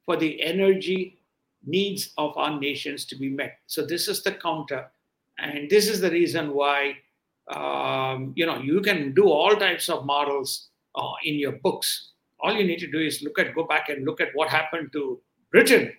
for 0.05 0.17
the 0.17 0.41
energy 0.43 1.19
needs 1.67 2.13
of 2.19 2.37
our 2.37 2.59
nations 2.59 3.05
to 3.07 3.17
be 3.17 3.29
met. 3.29 3.59
So 3.67 3.85
this 3.85 4.07
is 4.09 4.23
the 4.23 4.33
counter, 4.33 4.91
and 5.39 5.69
this 5.71 5.89
is 5.89 6.01
the 6.01 6.11
reason 6.11 6.53
why 6.53 6.97
um, 7.53 8.33
you 8.37 8.47
know 8.47 8.59
you 8.59 8.81
can 8.81 9.15
do 9.15 9.29
all 9.29 9.57
types 9.57 9.89
of 9.89 10.05
models 10.05 10.69
uh, 10.95 11.13
in 11.25 11.35
your 11.35 11.53
books. 11.53 12.13
All 12.41 12.55
you 12.55 12.65
need 12.65 12.79
to 12.81 12.91
do 12.91 12.99
is 12.99 13.23
look 13.23 13.39
at 13.39 13.55
go 13.55 13.65
back 13.65 13.89
and 13.89 14.05
look 14.05 14.21
at 14.21 14.29
what 14.35 14.49
happened 14.49 14.93
to 14.93 15.21
Britain, 15.51 15.93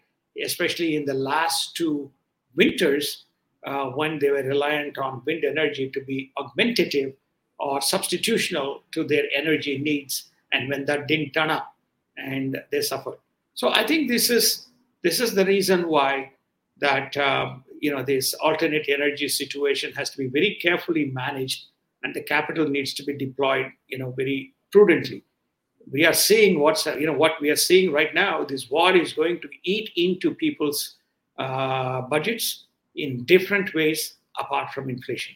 especially 0.44 0.96
in 0.96 1.06
the 1.06 1.14
last 1.14 1.76
two 1.76 2.12
winters 2.56 3.25
uh, 3.66 3.86
when 3.88 4.20
they 4.20 4.30
were 4.30 4.44
reliant 4.44 4.98
on 4.98 5.22
wind 5.26 5.44
energy 5.44 5.90
to 5.90 6.02
be 6.02 6.32
augmentative 6.38 7.14
or 7.60 7.80
substitutional 7.80 8.82
to 8.92 9.04
their 9.04 9.24
energy 9.34 9.78
needs, 9.78 10.30
and 10.52 10.70
when 10.70 10.86
that 10.86 11.08
didn't 11.08 11.32
turn 11.32 11.50
up, 11.50 11.76
and 12.18 12.62
they 12.72 12.82
suffered. 12.82 13.18
So 13.54 13.70
I 13.70 13.86
think 13.86 14.08
this 14.08 14.30
is 14.30 14.68
this 15.02 15.20
is 15.20 15.34
the 15.34 15.46
reason 15.46 15.88
why 15.88 16.32
that 16.78 17.16
um, 17.18 17.64
you 17.80 17.92
know 17.92 18.04
this 18.04 18.34
alternate 18.36 18.88
energy 18.88 19.28
situation 19.28 19.94
has 19.94 20.10
to 20.12 20.18
be 20.18 20.28
very 20.28 20.60
carefully 20.62 21.06
managed, 21.06 21.66
and 22.04 22.14
the 22.14 22.22
capital 22.22 22.68
needs 22.68 22.94
to 22.96 23.04
be 23.04 23.14
deployed 23.14 23.72
you 23.88 23.98
know 23.98 24.12
very 24.12 24.54
prudently. 24.72 25.24
We 25.92 26.06
are 26.06 26.14
seeing 26.14 26.60
what's 26.60 26.86
you 26.86 27.08
know 27.08 27.14
what 27.14 27.40
we 27.42 27.50
are 27.50 27.56
seeing 27.56 27.92
right 27.92 28.14
now. 28.14 28.44
This 28.44 28.70
war 28.70 28.96
is 28.96 29.14
going 29.14 29.42
to 29.42 29.50
eat 29.64 29.92
into 29.96 30.36
people's 30.36 30.96
uh, 31.38 32.02
budgets 32.02 32.65
in 32.96 33.24
different 33.26 33.74
ways 33.74 34.16
apart 34.40 34.72
from 34.72 34.90
inflation. 34.90 35.36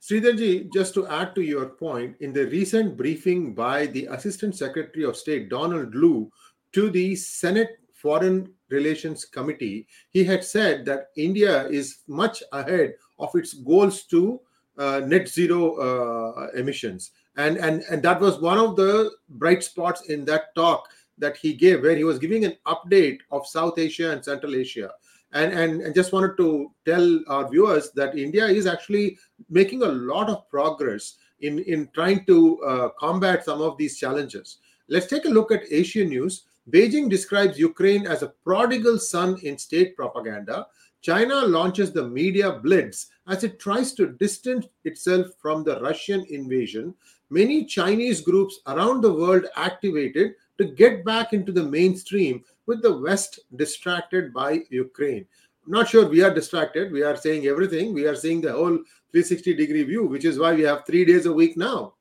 Sridharji, 0.00 0.70
just 0.72 0.92
to 0.94 1.06
add 1.06 1.34
to 1.34 1.40
your 1.40 1.66
point, 1.66 2.16
in 2.20 2.32
the 2.32 2.46
recent 2.46 2.96
briefing 2.96 3.54
by 3.54 3.86
the 3.86 4.06
Assistant 4.06 4.54
Secretary 4.54 5.04
of 5.04 5.16
State, 5.16 5.48
Donald 5.48 5.94
Lu, 5.94 6.30
to 6.72 6.90
the 6.90 7.16
Senate 7.16 7.78
Foreign 7.94 8.52
Relations 8.68 9.24
Committee, 9.24 9.86
he 10.10 10.22
had 10.22 10.44
said 10.44 10.84
that 10.84 11.06
India 11.16 11.66
is 11.68 12.00
much 12.06 12.42
ahead 12.52 12.94
of 13.18 13.34
its 13.34 13.54
goals 13.54 14.02
to 14.04 14.40
uh, 14.76 15.00
net 15.06 15.26
zero 15.26 15.76
uh, 15.76 16.48
emissions. 16.54 17.12
And, 17.36 17.56
and, 17.56 17.82
and 17.90 18.02
that 18.02 18.20
was 18.20 18.40
one 18.40 18.58
of 18.58 18.76
the 18.76 19.10
bright 19.30 19.64
spots 19.64 20.10
in 20.10 20.26
that 20.26 20.54
talk 20.54 20.88
that 21.16 21.36
he 21.36 21.54
gave, 21.54 21.80
where 21.80 21.96
he 21.96 22.04
was 22.04 22.18
giving 22.18 22.44
an 22.44 22.56
update 22.66 23.20
of 23.30 23.46
South 23.46 23.78
Asia 23.78 24.10
and 24.10 24.22
Central 24.22 24.54
Asia 24.54 24.90
and, 25.34 25.52
and, 25.52 25.82
and 25.82 25.94
just 25.94 26.12
wanted 26.12 26.36
to 26.36 26.70
tell 26.86 27.20
our 27.28 27.50
viewers 27.50 27.90
that 27.92 28.16
India 28.16 28.46
is 28.46 28.66
actually 28.66 29.18
making 29.50 29.82
a 29.82 29.86
lot 29.86 30.30
of 30.30 30.48
progress 30.48 31.16
in, 31.40 31.58
in 31.60 31.88
trying 31.92 32.24
to 32.26 32.62
uh, 32.62 32.88
combat 32.98 33.44
some 33.44 33.60
of 33.60 33.76
these 33.76 33.98
challenges. 33.98 34.58
Let's 34.88 35.08
take 35.08 35.24
a 35.24 35.30
look 35.30 35.50
at 35.50 35.70
Asian 35.70 36.08
news. 36.08 36.44
Beijing 36.70 37.10
describes 37.10 37.58
Ukraine 37.58 38.06
as 38.06 38.22
a 38.22 38.32
prodigal 38.44 38.98
son 38.98 39.38
in 39.42 39.58
state 39.58 39.96
propaganda. 39.96 40.68
China 41.02 41.42
launches 41.42 41.92
the 41.92 42.08
media 42.08 42.52
blitz 42.52 43.08
as 43.28 43.44
it 43.44 43.58
tries 43.58 43.92
to 43.92 44.12
distance 44.12 44.66
itself 44.84 45.26
from 45.38 45.64
the 45.64 45.80
Russian 45.80 46.24
invasion. 46.30 46.94
Many 47.28 47.64
Chinese 47.64 48.20
groups 48.20 48.60
around 48.66 49.02
the 49.02 49.12
world 49.12 49.46
activated 49.56 50.34
to 50.58 50.64
get 50.64 51.04
back 51.04 51.32
into 51.32 51.52
the 51.52 51.62
mainstream 51.62 52.44
with 52.66 52.82
the 52.82 52.96
West 52.96 53.40
distracted 53.56 54.32
by 54.32 54.62
Ukraine. 54.70 55.26
I'm 55.66 55.72
not 55.72 55.88
sure 55.88 56.06
we 56.06 56.22
are 56.22 56.32
distracted. 56.32 56.92
We 56.92 57.02
are 57.02 57.16
saying 57.16 57.46
everything. 57.46 57.94
We 57.94 58.06
are 58.06 58.14
seeing 58.14 58.40
the 58.40 58.52
whole 58.52 58.78
360 59.12 59.54
degree 59.54 59.82
view, 59.84 60.06
which 60.06 60.24
is 60.24 60.38
why 60.38 60.54
we 60.54 60.62
have 60.62 60.84
three 60.86 61.04
days 61.04 61.26
a 61.26 61.32
week 61.32 61.56
now. 61.56 61.94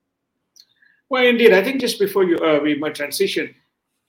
Well, 1.10 1.26
indeed, 1.26 1.54
I 1.54 1.64
think 1.64 1.80
just 1.80 2.00
before 2.00 2.24
you 2.24 2.38
uh, 2.38 2.60
we 2.62 2.76
might 2.76 2.96
transition, 2.96 3.54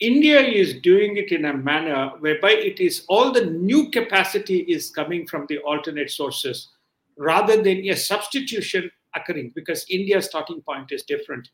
India 0.00 0.40
is 0.40 0.80
doing 0.80 1.16
it 1.16 1.30
in 1.30 1.44
a 1.44 1.54
manner 1.54 2.12
whereby 2.18 2.50
it 2.50 2.80
is 2.80 3.04
all 3.08 3.30
the 3.30 3.46
new 3.46 3.90
capacity 3.90 4.60
is 4.60 4.90
coming 4.90 5.26
from 5.26 5.46
the 5.48 5.58
alternate 5.58 6.10
sources 6.10 6.70
rather 7.16 7.62
than 7.62 7.78
a 7.88 7.94
substitution 7.94 8.90
occurring 9.14 9.52
because 9.54 9.86
India's 9.88 10.26
starting 10.26 10.60
point 10.62 10.90
is 10.90 11.04
different. 11.04 11.48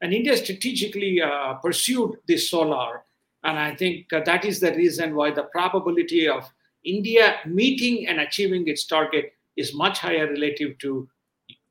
And 0.00 0.12
India 0.12 0.36
strategically 0.36 1.22
uh, 1.22 1.54
pursued 1.54 2.16
this 2.26 2.50
solar 2.50 3.04
and 3.44 3.58
I 3.58 3.74
think 3.74 4.12
uh, 4.12 4.20
that 4.24 4.44
is 4.44 4.58
the 4.58 4.72
reason 4.72 5.14
why 5.14 5.30
the 5.30 5.44
probability 5.44 6.28
of 6.28 6.50
India 6.84 7.36
meeting 7.46 8.08
and 8.08 8.20
achieving 8.20 8.66
its 8.66 8.86
target 8.86 9.34
is 9.56 9.74
much 9.74 9.98
higher 9.98 10.26
relative 10.26 10.78
to 10.78 11.08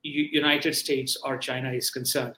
U- 0.03 0.29
United 0.31 0.75
States 0.75 1.17
or 1.23 1.37
China 1.37 1.71
is 1.71 1.89
concerned. 1.89 2.35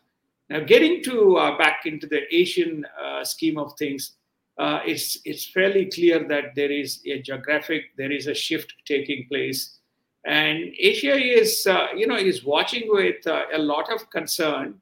Now, 0.50 0.62
getting 0.62 1.04
to 1.04 1.38
uh, 1.38 1.58
back 1.58 1.86
into 1.86 2.08
the 2.08 2.22
Asian 2.34 2.86
uh, 3.02 3.24
scheme 3.24 3.58
of 3.58 3.74
things, 3.78 4.14
uh, 4.58 4.80
it's 4.86 5.18
it's 5.26 5.46
fairly 5.46 5.88
clear 5.88 6.26
that 6.30 6.56
there 6.56 6.72
is 6.72 7.02
a 7.06 7.22
geographic, 7.22 7.84
there 7.98 8.12
is 8.12 8.28
a 8.28 8.34
shift 8.34 8.74
taking 8.86 9.28
place, 9.28 9.80
and 10.26 10.74
Asia 10.80 11.16
is 11.16 11.68
uh, 11.68 11.88
you 11.94 12.08
know 12.08 12.16
is 12.16 12.46
watching 12.46 12.84
with 12.86 13.26
a 13.28 13.58
lot 13.58 13.92
of 13.92 14.10
concern. 14.12 14.80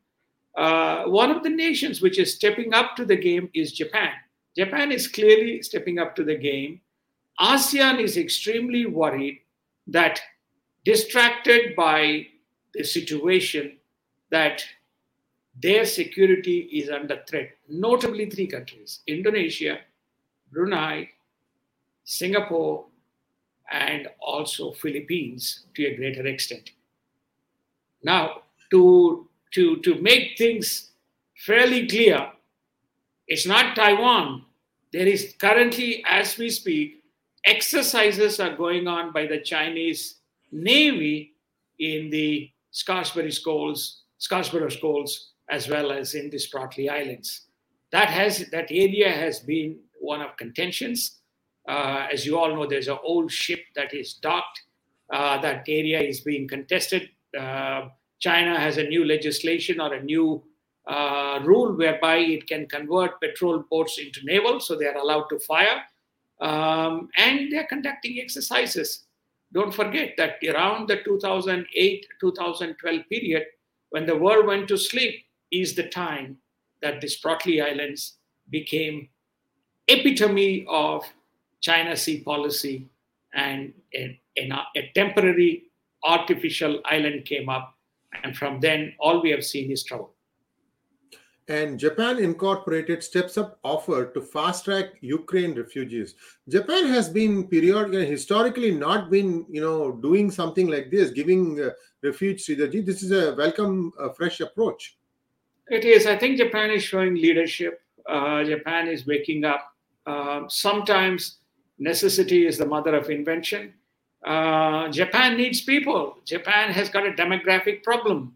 Uh, 0.55 1.05
one 1.05 1.31
of 1.31 1.41
the 1.43 1.49
nations 1.49 2.01
which 2.01 2.19
is 2.19 2.33
stepping 2.33 2.73
up 2.73 2.95
to 2.95 3.05
the 3.05 3.15
game 3.15 3.49
is 3.53 3.71
Japan 3.71 4.11
Japan 4.55 4.91
is 4.91 5.07
clearly 5.07 5.61
stepping 5.61 5.99
up 5.99 6.15
to 6.15 6.23
the 6.23 6.35
game. 6.35 6.81
ASEAN 7.39 7.99
is 7.99 8.17
extremely 8.17 8.85
worried 8.85 9.39
that, 9.87 10.21
distracted 10.85 11.75
by 11.75 12.27
the 12.73 12.83
situation, 12.83 13.77
that 14.29 14.63
their 15.61 15.85
security 15.85 16.59
is 16.71 16.89
under 16.89 17.23
threat. 17.27 17.51
Notably, 17.67 18.29
three 18.29 18.47
countries 18.47 18.99
Indonesia, 19.07 19.79
Brunei, 20.51 21.09
Singapore, 22.03 22.85
and 23.71 24.07
also 24.19 24.71
Philippines 24.71 25.65
to 25.75 25.85
a 25.85 25.95
greater 25.95 26.27
extent. 26.27 26.71
Now, 28.03 28.43
to, 28.69 29.27
to, 29.53 29.77
to 29.77 30.01
make 30.01 30.37
things 30.37 30.91
fairly 31.37 31.87
clear, 31.87 32.29
it's 33.27 33.45
not 33.45 33.75
Taiwan. 33.75 34.45
There 34.91 35.07
is 35.07 35.35
currently, 35.39 36.03
as 36.07 36.37
we 36.37 36.49
speak, 36.49 37.03
exercises 37.45 38.39
are 38.39 38.55
going 38.55 38.87
on 38.87 39.11
by 39.11 39.25
the 39.25 39.39
Chinese 39.39 40.19
Navy 40.51 41.33
in 41.79 42.09
the 42.09 42.49
Scarborough 42.71 43.29
Shoals, 43.29 44.03
Scarborough 44.17 44.69
Shoals, 44.69 45.31
as 45.49 45.67
well 45.67 45.91
as 45.91 46.15
in 46.15 46.29
the 46.29 46.37
Spratly 46.37 46.89
Islands. 46.89 47.47
That 47.91 48.09
has 48.09 48.49
that 48.51 48.71
area 48.71 49.11
has 49.11 49.39
been 49.39 49.79
one 49.99 50.21
of 50.21 50.35
contentions. 50.37 51.19
Uh, 51.67 52.07
as 52.11 52.25
you 52.25 52.37
all 52.37 52.53
know, 52.55 52.67
there's 52.67 52.87
an 52.87 52.97
old 53.03 53.31
ship 53.31 53.59
that 53.75 53.93
is 53.93 54.15
docked 54.15 54.61
uh, 55.11 55.39
that 55.41 55.63
area 55.67 56.01
is 56.01 56.21
being 56.21 56.47
contested. 56.47 57.09
Uh, 57.37 57.89
China 58.19 58.59
has 58.59 58.77
a 58.77 58.83
new 58.83 59.05
legislation 59.05 59.81
or 59.81 59.93
a 59.93 60.03
new 60.03 60.43
uh, 60.87 61.39
rule 61.43 61.75
whereby 61.75 62.17
it 62.17 62.47
can 62.47 62.67
convert 62.67 63.19
petrol 63.21 63.63
boats 63.69 63.97
into 63.97 64.19
naval, 64.23 64.59
so 64.59 64.75
they 64.75 64.85
are 64.85 64.97
allowed 64.97 65.27
to 65.29 65.39
fire. 65.39 65.81
Um, 66.41 67.09
and 67.17 67.51
they're 67.51 67.67
conducting 67.67 68.19
exercises. 68.19 69.05
Don't 69.53 69.73
forget 69.73 70.15
that 70.17 70.37
around 70.49 70.89
the 70.89 70.97
2008 71.03 72.07
2012 72.19 73.01
period, 73.09 73.43
when 73.91 74.05
the 74.05 74.17
world 74.17 74.47
went 74.47 74.67
to 74.69 74.77
sleep, 74.77 75.23
is 75.51 75.75
the 75.75 75.87
time 75.87 76.37
that 76.81 76.99
the 76.99 77.07
Spratly 77.07 77.63
Islands 77.63 78.17
became 78.49 79.09
epitome 79.87 80.65
of 80.67 81.05
China 81.61 81.95
Sea 81.95 82.21
policy, 82.21 82.89
and 83.33 83.73
a, 83.93 84.19
a, 84.37 84.49
a 84.75 84.91
temporary 84.93 85.63
artificial 86.03 86.81
island 86.85 87.25
came 87.25 87.47
up, 87.47 87.72
and 88.23 88.35
from 88.35 88.59
then 88.59 88.93
all 88.99 89.21
we 89.21 89.29
have 89.29 89.43
seen 89.43 89.71
is 89.71 89.83
trouble 89.83 90.13
and 91.47 91.77
Japan 91.77 92.19
Incorporated 92.19 93.03
steps 93.03 93.37
up 93.37 93.59
offer 93.63 94.05
to 94.13 94.21
fast 94.21 94.65
track 94.65 94.85
Ukraine 95.01 95.53
refugees. 95.55 96.15
Japan 96.47 96.87
has 96.87 97.09
been 97.09 97.47
periodically, 97.47 98.05
historically, 98.05 98.71
not 98.71 99.09
been, 99.09 99.45
you 99.49 99.61
know, 99.61 99.91
doing 99.91 100.31
something 100.31 100.67
like 100.67 100.89
this, 100.89 101.09
giving 101.09 101.59
uh, 101.59 101.71
refuge 102.01 102.45
to 102.45 102.55
the. 102.55 102.67
This 102.67 103.03
is 103.03 103.11
a 103.11 103.35
welcome, 103.35 103.91
uh, 103.99 104.09
fresh 104.09 104.39
approach. 104.39 104.97
It 105.67 105.83
is. 105.85 106.05
I 106.05 106.17
think 106.17 106.37
Japan 106.37 106.71
is 106.71 106.83
showing 106.83 107.15
leadership. 107.15 107.81
Uh, 108.07 108.43
Japan 108.43 108.87
is 108.87 109.05
waking 109.05 109.43
up. 109.43 109.73
Uh, 110.05 110.41
sometimes 110.47 111.39
necessity 111.77 112.45
is 112.45 112.57
the 112.57 112.65
mother 112.65 112.95
of 112.95 113.09
invention. 113.09 113.73
Uh, 114.25 114.87
Japan 114.89 115.37
needs 115.37 115.61
people. 115.61 116.17
Japan 116.25 116.71
has 116.71 116.89
got 116.89 117.05
a 117.05 117.11
demographic 117.11 117.83
problem 117.83 118.35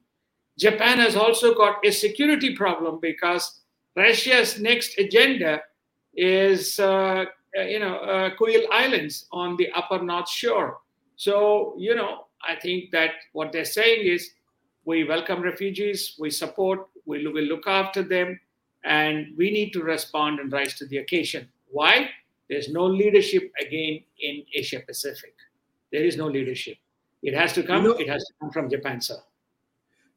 Japan 0.58 0.98
has 0.98 1.16
also 1.16 1.54
got 1.54 1.86
a 1.86 1.92
security 1.92 2.56
problem 2.56 3.00
because 3.00 3.62
Russia's 3.96 4.60
next 4.60 4.98
agenda 4.98 5.62
is, 6.16 6.80
uh, 6.80 7.26
you 7.54 7.80
know, 7.80 7.98
uh, 7.98 8.36
Kuril 8.36 8.66
Islands 8.72 9.28
on 9.32 9.56
the 9.58 9.70
upper 9.74 10.02
North 10.02 10.30
Shore. 10.30 10.80
So, 11.16 11.76
you 11.78 11.96
know, 11.96 12.26
I 12.48 12.56
think 12.56 12.92
that 12.92 13.12
what 13.34 13.52
they're 13.52 13.66
saying 13.66 14.08
is 14.08 14.32
we 14.86 15.04
welcome 15.04 15.42
refugees, 15.44 16.16
we 16.20 16.32
support, 16.32 16.88
we 17.06 17.26
will 17.28 17.44
look 17.44 17.68
after 17.68 18.02
them, 18.02 18.40
and 18.84 19.38
we 19.38 19.52
need 19.52 19.74
to 19.74 19.84
respond 19.84 20.40
and 20.40 20.52
rise 20.52 20.74
to 20.76 20.88
the 20.88 20.98
occasion. 20.98 21.48
Why? 21.70 22.10
There's 22.50 22.70
no 22.70 22.86
leadership 22.86 23.52
again 23.60 24.02
in 24.20 24.44
Asia 24.54 24.80
Pacific. 24.80 25.36
There 25.92 26.04
is 26.04 26.18
no 26.18 26.28
leadership. 26.28 26.78
It 27.24 27.34
has 27.34 27.54
to 27.54 27.64
come. 27.64 27.84
You 27.84 27.90
know, 27.90 27.96
it 27.96 28.10
has 28.10 28.24
to 28.26 28.34
come 28.40 28.52
from 28.52 28.70
Japan, 28.70 29.02
sir 29.02 29.18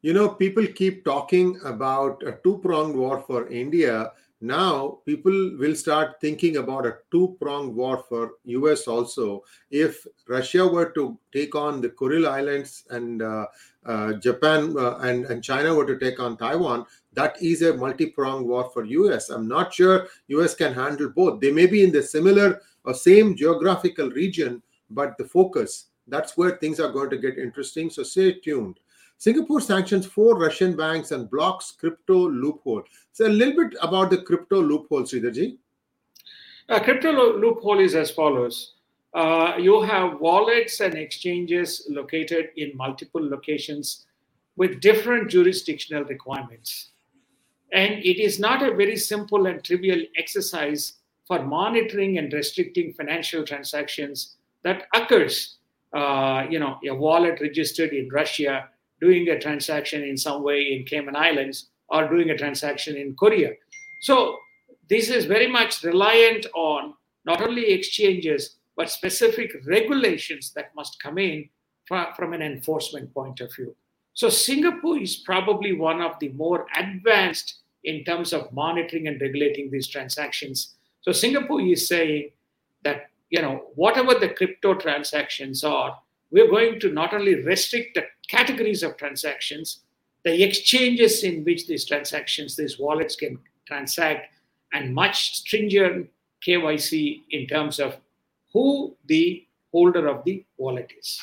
you 0.01 0.13
know, 0.13 0.29
people 0.29 0.65
keep 0.67 1.05
talking 1.05 1.59
about 1.63 2.23
a 2.23 2.37
two 2.43 2.57
pronged 2.59 2.95
war 2.95 3.23
for 3.25 3.47
India. 3.47 4.11
Now, 4.43 4.99
people 5.05 5.55
will 5.59 5.75
start 5.75 6.19
thinking 6.19 6.57
about 6.57 6.87
a 6.87 6.97
two 7.11 7.37
pronged 7.39 7.75
war 7.75 8.03
for 8.09 8.31
US 8.45 8.87
also. 8.87 9.43
If 9.69 10.07
Russia 10.27 10.67
were 10.67 10.89
to 10.93 11.19
take 11.31 11.53
on 11.53 11.81
the 11.81 11.89
Kuril 11.89 12.27
Islands 12.27 12.83
and 12.89 13.21
uh, 13.21 13.45
uh, 13.85 14.13
Japan 14.13 14.75
uh, 14.75 14.97
and, 14.97 15.25
and 15.25 15.43
China 15.43 15.75
were 15.75 15.85
to 15.85 15.99
take 15.99 16.19
on 16.19 16.37
Taiwan, 16.37 16.87
that 17.13 17.39
is 17.39 17.61
a 17.61 17.77
multi 17.77 18.07
pronged 18.07 18.47
war 18.47 18.71
for 18.73 18.83
US. 18.83 19.29
I'm 19.29 19.47
not 19.47 19.71
sure 19.71 20.07
US 20.29 20.55
can 20.55 20.73
handle 20.73 21.09
both. 21.09 21.39
They 21.39 21.51
may 21.51 21.67
be 21.67 21.83
in 21.83 21.91
the 21.91 22.01
similar 22.01 22.59
or 22.83 22.95
same 22.95 23.35
geographical 23.35 24.09
region, 24.09 24.63
but 24.93 25.17
the 25.17 25.25
focus 25.25 25.87
that's 26.07 26.37
where 26.37 26.57
things 26.57 26.79
are 26.79 26.91
going 26.91 27.09
to 27.09 27.17
get 27.17 27.37
interesting. 27.37 27.89
So 27.89 28.03
stay 28.03 28.33
tuned. 28.33 28.79
Singapore 29.17 29.61
sanctions 29.61 30.05
four 30.05 30.37
Russian 30.37 30.75
banks 30.75 31.11
and 31.11 31.29
blocks 31.29 31.71
crypto 31.71 32.29
loophole. 32.29 32.83
So 33.13 33.27
a 33.27 33.29
little 33.29 33.63
bit 33.63 33.77
about 33.81 34.09
the 34.09 34.21
crypto 34.21 34.61
loophole, 34.61 35.03
Sridharji. 35.03 35.57
A 36.69 36.79
crypto 36.81 37.11
lo- 37.11 37.37
loophole 37.37 37.79
is 37.79 37.95
as 37.95 38.11
follows. 38.11 38.73
Uh, 39.13 39.53
you 39.59 39.81
have 39.81 40.19
wallets 40.19 40.79
and 40.79 40.95
exchanges 40.95 41.85
located 41.89 42.49
in 42.55 42.75
multiple 42.75 43.21
locations 43.21 44.05
with 44.55 44.79
different 44.79 45.29
jurisdictional 45.29 46.03
requirements. 46.05 46.91
And 47.73 47.93
it 48.03 48.21
is 48.21 48.39
not 48.39 48.63
a 48.63 48.75
very 48.75 48.97
simple 48.97 49.45
and 49.45 49.63
trivial 49.63 50.01
exercise 50.17 50.93
for 51.25 51.43
monitoring 51.43 52.17
and 52.17 52.31
restricting 52.33 52.93
financial 52.93 53.45
transactions 53.45 54.37
that 54.63 54.83
occurs. 54.93 55.57
Uh, 55.93 56.45
you 56.49 56.59
know, 56.59 56.77
a 56.87 56.95
wallet 56.95 57.39
registered 57.41 57.91
in 57.91 58.07
Russia 58.09 58.69
doing 59.01 59.27
a 59.29 59.39
transaction 59.39 60.03
in 60.03 60.15
some 60.17 60.43
way 60.43 60.73
in 60.73 60.85
Cayman 60.85 61.15
Islands 61.15 61.67
or 61.89 62.07
doing 62.07 62.29
a 62.29 62.37
transaction 62.37 62.95
in 62.95 63.15
Korea. 63.15 63.51
So 64.01 64.37
this 64.89 65.09
is 65.09 65.25
very 65.25 65.47
much 65.47 65.83
reliant 65.83 66.45
on 66.55 66.93
not 67.25 67.41
only 67.41 67.71
exchanges 67.71 68.57
but 68.77 68.89
specific 68.89 69.51
regulations 69.65 70.53
that 70.55 70.73
must 70.75 71.01
come 71.01 71.17
in 71.17 71.49
from 71.87 72.33
an 72.33 72.41
enforcement 72.41 73.13
point 73.13 73.41
of 73.41 73.53
view. 73.53 73.75
So 74.13 74.29
Singapore 74.29 74.97
is 74.97 75.17
probably 75.17 75.73
one 75.73 76.01
of 76.01 76.17
the 76.19 76.29
more 76.29 76.65
advanced 76.75 77.59
in 77.83 78.03
terms 78.03 78.33
of 78.33 78.51
monitoring 78.53 79.07
and 79.07 79.19
regulating 79.19 79.69
these 79.71 79.87
transactions. 79.87 80.75
So 81.01 81.11
Singapore 81.11 81.61
is 81.61 81.87
saying 81.87 82.31
that 82.83 83.10
you 83.31 83.41
know 83.41 83.63
whatever 83.75 84.13
the 84.13 84.29
crypto 84.29 84.75
transactions 84.75 85.63
are, 85.63 85.97
we're 86.29 86.49
going 86.49 86.79
to 86.81 86.91
not 86.91 87.13
only 87.13 87.35
restrict 87.35 87.95
the 87.95 88.03
categories 88.27 88.83
of 88.83 88.97
transactions, 88.97 89.81
the 90.23 90.43
exchanges 90.43 91.23
in 91.23 91.43
which 91.43 91.65
these 91.67 91.85
transactions, 91.85 92.55
these 92.55 92.77
wallets 92.77 93.15
can 93.15 93.39
transact, 93.65 94.27
and 94.73 94.93
much 94.93 95.37
stringent 95.37 96.09
KYC 96.45 97.23
in 97.31 97.47
terms 97.47 97.79
of 97.79 97.97
who 98.53 98.95
the 99.05 99.45
holder 99.71 100.07
of 100.07 100.23
the 100.25 100.45
wallet 100.57 100.91
is. 100.99 101.19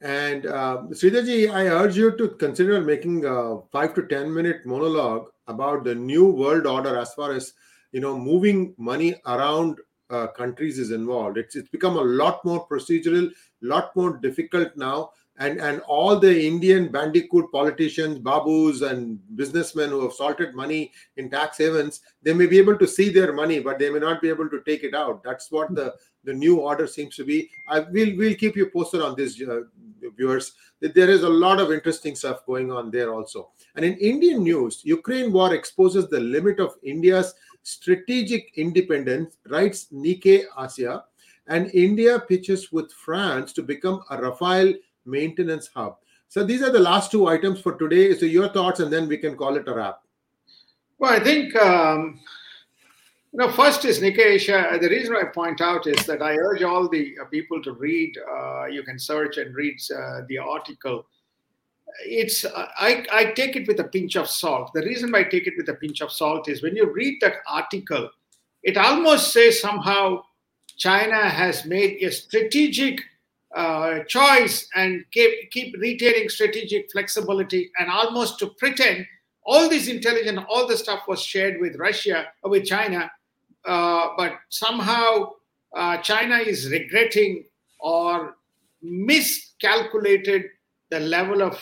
And 0.00 0.46
uh, 0.46 0.82
Sridharji, 0.90 1.52
I 1.52 1.66
urge 1.68 1.96
you 1.96 2.16
to 2.16 2.28
consider 2.28 2.80
making 2.80 3.24
a 3.24 3.60
five 3.70 3.94
to 3.94 4.02
ten 4.06 4.32
minute 4.32 4.66
monologue 4.66 5.30
about 5.46 5.84
the 5.84 5.94
new 5.94 6.26
world 6.26 6.66
order 6.66 6.96
as 6.96 7.14
far 7.14 7.32
as 7.32 7.52
you 7.92 8.00
know 8.00 8.18
moving 8.18 8.74
money 8.78 9.14
around 9.26 9.78
uh, 10.12 10.26
countries 10.28 10.78
is 10.78 10.90
involved. 10.90 11.38
It's 11.38 11.56
it's 11.56 11.68
become 11.70 11.96
a 11.96 12.08
lot 12.22 12.44
more 12.44 12.68
procedural, 12.68 13.30
lot 13.62 13.96
more 13.96 14.18
difficult 14.18 14.76
now. 14.76 15.10
And, 15.38 15.60
and 15.60 15.80
all 15.88 16.18
the 16.20 16.46
Indian 16.46 16.92
bandicoot 16.92 17.50
politicians, 17.50 18.18
babus, 18.18 18.82
and 18.88 19.18
businessmen 19.34 19.88
who 19.88 20.02
have 20.02 20.12
salted 20.12 20.54
money 20.54 20.92
in 21.16 21.30
tax 21.30 21.56
havens, 21.56 22.02
they 22.22 22.34
may 22.34 22.46
be 22.46 22.58
able 22.58 22.76
to 22.76 22.86
see 22.86 23.08
their 23.08 23.32
money, 23.32 23.58
but 23.58 23.78
they 23.78 23.88
may 23.88 23.98
not 23.98 24.20
be 24.20 24.28
able 24.28 24.50
to 24.50 24.60
take 24.66 24.84
it 24.84 24.94
out. 24.94 25.24
That's 25.24 25.50
what 25.50 25.74
the, 25.74 25.94
the 26.24 26.34
new 26.34 26.56
order 26.56 26.86
seems 26.86 27.16
to 27.16 27.24
be. 27.24 27.50
I 27.66 27.80
will 27.80 28.14
we'll 28.18 28.34
keep 28.34 28.56
you 28.56 28.68
posted 28.70 29.00
on 29.00 29.16
this, 29.16 29.40
uh, 29.40 29.62
viewers. 30.18 30.52
There 30.80 31.10
is 31.10 31.22
a 31.22 31.28
lot 31.28 31.60
of 31.60 31.72
interesting 31.72 32.14
stuff 32.14 32.44
going 32.44 32.70
on 32.70 32.90
there 32.90 33.12
also. 33.12 33.50
And 33.74 33.84
in 33.86 33.94
Indian 33.94 34.42
news, 34.42 34.82
Ukraine 34.84 35.32
war 35.32 35.54
exposes 35.54 36.08
the 36.08 36.20
limit 36.20 36.60
of 36.60 36.74
India's 36.82 37.34
strategic 37.62 38.52
independence, 38.56 39.36
writes 39.48 39.88
Nikkei 39.92 40.44
Asia 40.58 41.04
and 41.48 41.70
India 41.74 42.18
pitches 42.20 42.72
with 42.72 42.92
France 42.92 43.52
to 43.54 43.62
become 43.62 44.02
a 44.10 44.16
Rafale 44.16 44.76
maintenance 45.04 45.68
hub. 45.74 45.96
So 46.28 46.44
these 46.44 46.62
are 46.62 46.70
the 46.70 46.80
last 46.80 47.10
two 47.10 47.26
items 47.26 47.60
for 47.60 47.74
today. 47.74 48.14
So 48.14 48.26
your 48.26 48.48
thoughts, 48.48 48.80
and 48.80 48.92
then 48.92 49.08
we 49.08 49.18
can 49.18 49.36
call 49.36 49.56
it 49.56 49.68
a 49.68 49.74
wrap. 49.74 50.00
Well, 50.98 51.12
I 51.12 51.20
think 51.20 51.54
um, 51.56 52.20
you 53.32 53.38
know, 53.38 53.50
first 53.50 53.84
is 53.84 54.00
Nikkei 54.00 54.34
Asia. 54.34 54.78
The 54.80 54.88
reason 54.88 55.16
I 55.16 55.24
point 55.24 55.60
out 55.60 55.86
is 55.86 56.04
that 56.06 56.22
I 56.22 56.36
urge 56.36 56.62
all 56.62 56.88
the 56.88 57.16
uh, 57.20 57.24
people 57.26 57.62
to 57.62 57.72
read. 57.72 58.16
Uh, 58.30 58.66
you 58.66 58.82
can 58.82 58.98
search 58.98 59.38
and 59.38 59.54
read 59.54 59.76
uh, 59.90 60.20
the 60.28 60.38
article. 60.38 61.06
It's 62.06 62.44
I, 62.44 63.04
I 63.12 63.24
take 63.32 63.56
it 63.56 63.68
with 63.68 63.80
a 63.80 63.84
pinch 63.84 64.16
of 64.16 64.28
salt. 64.28 64.70
The 64.74 64.82
reason 64.82 65.12
why 65.12 65.20
I 65.20 65.24
take 65.24 65.46
it 65.46 65.54
with 65.56 65.68
a 65.68 65.74
pinch 65.74 66.00
of 66.00 66.10
salt 66.10 66.48
is 66.48 66.62
when 66.62 66.76
you 66.76 66.92
read 66.92 67.18
that 67.20 67.34
article, 67.48 68.10
it 68.62 68.76
almost 68.76 69.32
says 69.32 69.60
somehow 69.60 70.22
China 70.76 71.28
has 71.28 71.64
made 71.64 72.02
a 72.02 72.10
strategic 72.10 73.00
uh, 73.54 74.00
choice 74.04 74.68
and 74.74 75.04
keep, 75.12 75.50
keep 75.50 75.76
retaining 75.78 76.28
strategic 76.28 76.90
flexibility 76.90 77.70
and 77.78 77.90
almost 77.90 78.38
to 78.38 78.46
pretend 78.58 79.06
all 79.44 79.68
this 79.68 79.88
intelligence, 79.88 80.40
all 80.48 80.66
the 80.66 80.76
stuff 80.76 81.00
was 81.08 81.20
shared 81.20 81.60
with 81.60 81.76
Russia, 81.76 82.26
uh, 82.44 82.48
with 82.48 82.64
China, 82.64 83.10
uh, 83.64 84.08
but 84.16 84.34
somehow 84.48 85.30
uh, 85.76 85.96
China 85.98 86.36
is 86.36 86.70
regretting 86.70 87.44
or 87.80 88.36
miscalculated 88.82 90.44
the 90.90 91.00
level 91.00 91.42
of 91.42 91.58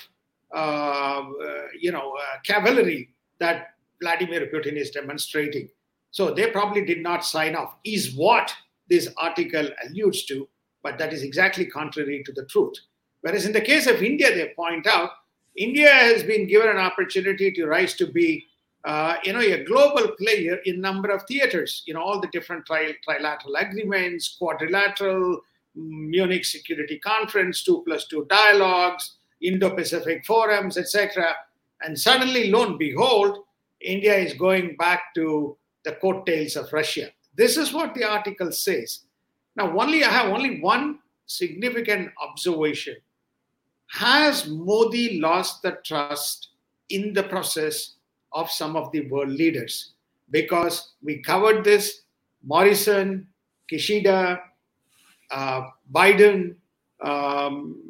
you 1.81 1.93
know 1.93 2.13
uh, 2.17 2.39
cavalry 2.45 3.11
that 3.39 3.69
Vladimir 4.03 4.49
Putin 4.53 4.77
is 4.77 4.91
demonstrating. 4.91 5.69
So 6.11 6.33
they 6.35 6.51
probably 6.51 6.85
did 6.85 7.03
not 7.03 7.25
sign 7.25 7.55
off. 7.55 7.77
Is 7.85 8.15
what 8.15 8.53
this 8.89 9.09
article 9.17 9.69
alludes 9.87 10.25
to. 10.27 10.49
but 10.83 10.99
that 10.99 11.13
is 11.13 11.23
exactly 11.23 11.67
contrary 11.67 12.23
to 12.25 12.33
the 12.33 12.47
truth. 12.47 12.75
Whereas 13.21 13.47
in 13.47 13.53
the 13.53 13.61
case 13.61 13.87
of 13.87 14.03
India, 14.03 14.35
they 14.35 14.53
point 14.57 14.87
out 14.87 15.11
India 15.57 15.91
has 15.91 16.23
been 16.23 16.47
given 16.47 16.69
an 16.69 16.79
opportunity 16.79 17.53
to 17.53 17.67
rise 17.67 17.95
to 17.95 18.07
be, 18.07 18.47
uh, 18.85 19.17
you 19.25 19.33
know, 19.33 19.41
a 19.41 19.65
global 19.65 20.13
player 20.13 20.57
in 20.65 20.81
number 20.81 21.11
of 21.11 21.23
theaters. 21.25 21.83
You 21.87 21.95
know, 21.95 22.01
all 22.03 22.21
the 22.21 22.29
different 22.29 22.67
tri- 22.67 22.97
trilateral 23.07 23.55
agreements, 23.59 24.37
quadrilateral, 24.39 25.41
Munich 25.75 26.45
Security 26.45 26.99
Conference, 26.99 27.63
two 27.63 27.83
plus 27.87 28.07
two 28.07 28.27
dialogues, 28.29 29.19
Indo-Pacific 29.43 30.25
forums, 30.27 30.77
etc. 30.77 31.27
And 31.83 31.99
suddenly, 31.99 32.51
lo 32.51 32.67
and 32.67 32.79
behold, 32.79 33.39
India 33.81 34.15
is 34.17 34.35
going 34.35 34.77
back 34.77 35.15
to 35.15 35.57
the 35.85 35.93
coattails 35.93 36.57
of 36.57 36.73
Russia. 36.73 37.09
This 37.35 37.57
is 37.57 37.73
what 37.73 37.95
the 37.95 38.05
article 38.05 38.53
says. 38.53 39.01
Now, 39.57 39.79
only 39.79 40.05
I 40.05 40.11
have 40.11 40.33
only 40.33 40.61
one 40.61 40.99
significant 41.27 42.11
observation. 42.21 42.97
Has 43.89 44.47
Modi 44.47 45.21
lost 45.21 45.63
the 45.63 45.79
trust 45.85 46.49
in 46.91 47.13
the 47.13 47.23
process 47.25 47.97
of 48.33 48.51
some 48.51 48.77
of 48.77 48.93
the 48.93 49.09
world 49.09 49.31
leaders? 49.31 49.95
Because 50.31 50.93
we 51.03 51.19
covered 51.19 51.65
this, 51.65 52.03
Morrison, 52.45 53.27
Kishida, 53.71 54.41
uh, 55.31 55.63
Biden, 55.93 56.57
um, 57.03 57.83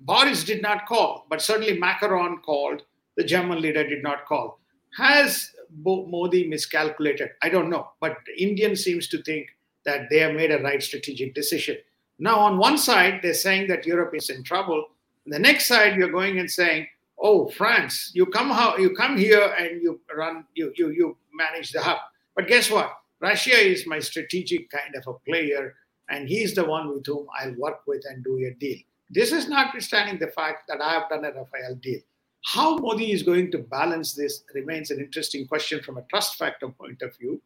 Boris 0.00 0.44
did 0.44 0.62
not 0.62 0.86
call, 0.86 1.26
but 1.30 1.40
certainly 1.40 1.78
Macron 1.78 2.38
called. 2.38 2.82
The 3.16 3.24
German 3.24 3.62
leader 3.62 3.86
did 3.86 4.02
not 4.02 4.26
call. 4.26 4.60
Has 4.96 5.52
Modi 5.82 6.46
miscalculated? 6.46 7.30
I 7.42 7.48
don't 7.48 7.70
know, 7.70 7.90
but 8.00 8.18
Indian 8.36 8.76
seems 8.76 9.08
to 9.08 9.22
think 9.22 9.48
that 9.84 10.10
they 10.10 10.18
have 10.18 10.34
made 10.34 10.50
a 10.50 10.62
right 10.62 10.82
strategic 10.82 11.34
decision. 11.34 11.76
Now, 12.18 12.38
on 12.38 12.58
one 12.58 12.78
side, 12.78 13.20
they're 13.22 13.34
saying 13.34 13.68
that 13.68 13.86
Europe 13.86 14.14
is 14.14 14.30
in 14.30 14.42
trouble. 14.42 14.86
The 15.26 15.38
next 15.38 15.66
side, 15.66 15.96
you're 15.96 16.10
going 16.10 16.38
and 16.38 16.50
saying, 16.50 16.86
"Oh, 17.18 17.48
France, 17.48 18.10
you 18.14 18.26
come 18.26 18.50
how 18.50 18.76
you 18.76 18.94
come 18.94 19.16
here 19.16 19.54
and 19.58 19.82
you 19.82 20.00
run, 20.14 20.46
you 20.54 20.72
you 20.76 20.90
you 20.90 21.16
manage 21.34 21.72
the 21.72 21.82
hub." 21.82 21.98
But 22.34 22.48
guess 22.48 22.70
what? 22.70 22.92
Russia 23.20 23.56
is 23.56 23.86
my 23.86 23.98
strategic 23.98 24.70
kind 24.70 24.94
of 24.94 25.06
a 25.06 25.14
player, 25.28 25.74
and 26.08 26.28
he's 26.28 26.54
the 26.54 26.64
one 26.64 26.88
with 26.88 27.06
whom 27.06 27.26
I'll 27.38 27.54
work 27.54 27.80
with 27.86 28.04
and 28.08 28.22
do 28.22 28.36
a 28.38 28.50
deal. 28.58 28.78
This 29.10 29.32
is 29.32 29.48
notwithstanding 29.48 30.18
the 30.18 30.28
fact 30.28 30.68
that 30.68 30.80
I 30.80 30.92
have 30.92 31.08
done 31.08 31.24
a 31.24 31.32
Rafale 31.32 31.80
deal. 31.80 32.00
How 32.44 32.76
Modi 32.76 33.12
is 33.12 33.22
going 33.22 33.50
to 33.52 33.58
balance 33.58 34.14
this 34.14 34.44
remains 34.54 34.90
an 34.90 35.00
interesting 35.00 35.46
question 35.46 35.82
from 35.82 35.98
a 35.98 36.02
trust 36.02 36.36
factor 36.36 36.68
point 36.68 37.02
of 37.02 37.16
view. 37.16 37.40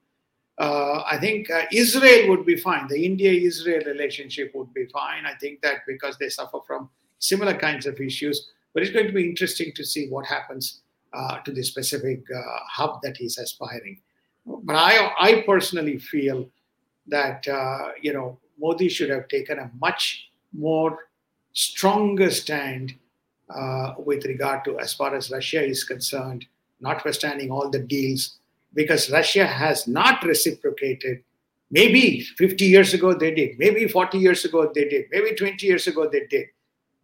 Uh, 0.59 1.03
I 1.11 1.17
think 1.17 1.51
uh, 1.51 1.63
Israel 1.73 2.29
would 2.29 2.45
be 2.45 2.57
fine. 2.57 2.87
The 2.87 3.03
India 3.03 3.33
Israel 3.33 3.83
relationship 3.87 4.53
would 4.55 4.75
be 4.75 4.87
fine. 4.87 5.25
I 5.25 5.35
think 5.35 5.63
that 5.63 5.87
because 5.87 6.19
they 6.19 6.29
suffer 6.29 6.59
from 6.67 6.91
similar 7.19 7.55
kinds 7.55 7.87
of 7.87 7.99
issues. 8.01 8.51
But 8.75 8.83
it's 8.83 8.93
going 8.93 9.07
to 9.07 9.13
be 9.13 9.25
interesting 9.25 9.73
to 9.75 9.85
see 9.85 10.09
what 10.09 10.27
happens 10.27 10.83
uh, 11.13 11.39
to 11.41 11.51
the 11.51 11.63
specific 11.63 12.23
uh, 12.35 12.41
hub 12.69 13.01
that 13.03 13.17
he's 13.17 13.39
aspiring. 13.39 14.01
But 14.47 14.77
I, 14.77 15.13
I 15.19 15.43
personally 15.47 15.99
feel 15.99 16.49
that 17.07 17.47
uh, 17.49 17.93
you 18.01 18.13
know 18.13 18.39
Modi 18.61 18.89
should 18.89 19.11
have 19.11 19.29
taken 19.29 19.59
a 19.59 19.71
much 19.81 20.31
more 20.53 21.09
stronger 21.53 22.31
stand 22.31 22.95
uh, 23.49 23.95
with 23.99 24.25
regard 24.25 24.65
to 24.65 24.79
as 24.79 24.95
far 24.95 25.15
as 25.15 25.31
Russia 25.31 25.63
is 25.63 25.83
concerned, 25.85 26.47
notwithstanding 26.81 27.51
all 27.51 27.71
the 27.71 27.79
deals, 27.79 28.39
because 28.75 29.11
Russia 29.11 29.47
has 29.47 29.89
not 29.89 30.23
reciprocated. 30.25 31.23
Maybe 31.71 32.21
50 32.21 32.65
years 32.65 32.95
ago 32.95 33.15
they 33.15 33.33
did, 33.33 33.59
maybe 33.59 33.87
40 33.89 34.19
years 34.19 34.45
ago 34.45 34.71
they 34.73 34.89
did, 34.89 35.07
maybe 35.11 35.35
20 35.35 35.67
years 35.67 35.87
ago 35.87 36.09
they 36.11 36.27
did. 36.27 36.47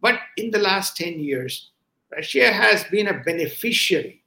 But 0.01 0.19
in 0.37 0.51
the 0.51 0.59
last 0.59 0.95
10 0.97 1.19
years, 1.19 1.71
Russia 2.11 2.51
has 2.51 2.83
been 2.85 3.07
a 3.07 3.19
beneficiary, 3.19 4.23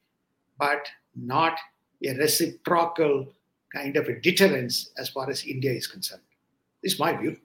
but 0.59 0.87
not 1.15 1.59
a 2.05 2.15
reciprocal 2.15 3.33
kind 3.75 3.97
of 3.97 4.09
a 4.09 4.19
deterrence 4.21 4.91
as 4.99 5.09
far 5.09 5.31
as 5.31 5.45
India 5.45 5.73
is 5.73 5.87
concerned. 5.87 6.23
This 6.83 6.95
is 6.95 6.99
my 6.99 7.17
view. 7.17 7.37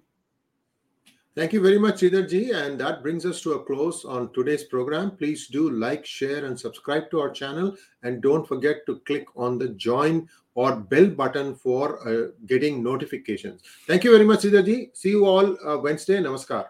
Thank 1.35 1.51
you 1.51 1.61
very 1.61 1.77
much, 1.77 1.95
Sridharji. 1.99 2.55
And 2.55 2.79
that 2.79 3.03
brings 3.03 3.25
us 3.25 3.41
to 3.41 3.53
a 3.53 3.63
close 3.65 4.05
on 4.05 4.31
today's 4.31 4.63
program. 4.63 5.11
Please 5.11 5.47
do 5.47 5.69
like, 5.69 6.05
share, 6.05 6.45
and 6.45 6.57
subscribe 6.57 7.11
to 7.11 7.19
our 7.19 7.29
channel. 7.29 7.75
And 8.03 8.21
don't 8.21 8.47
forget 8.47 8.85
to 8.85 8.99
click 8.99 9.25
on 9.35 9.57
the 9.57 9.69
join 9.69 10.29
or 10.53 10.77
bell 10.77 11.07
button 11.07 11.53
for 11.53 12.07
uh, 12.07 12.31
getting 12.45 12.81
notifications. 12.81 13.63
Thank 13.85 14.05
you 14.05 14.11
very 14.11 14.23
much, 14.23 14.43
Sridharji. 14.43 14.95
See 14.95 15.09
you 15.09 15.25
all 15.25 15.57
uh, 15.67 15.77
Wednesday. 15.77 16.19
Namaskar. 16.19 16.67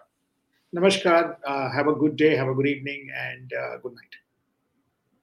Namaskar. 0.74 1.36
Uh, 1.46 1.70
have 1.70 1.86
a 1.86 1.94
good 1.94 2.16
day, 2.16 2.34
have 2.34 2.48
a 2.48 2.54
good 2.54 2.66
evening, 2.66 3.08
and 3.16 3.52
uh, 3.52 3.78
good 3.78 3.94
night. 3.94 4.25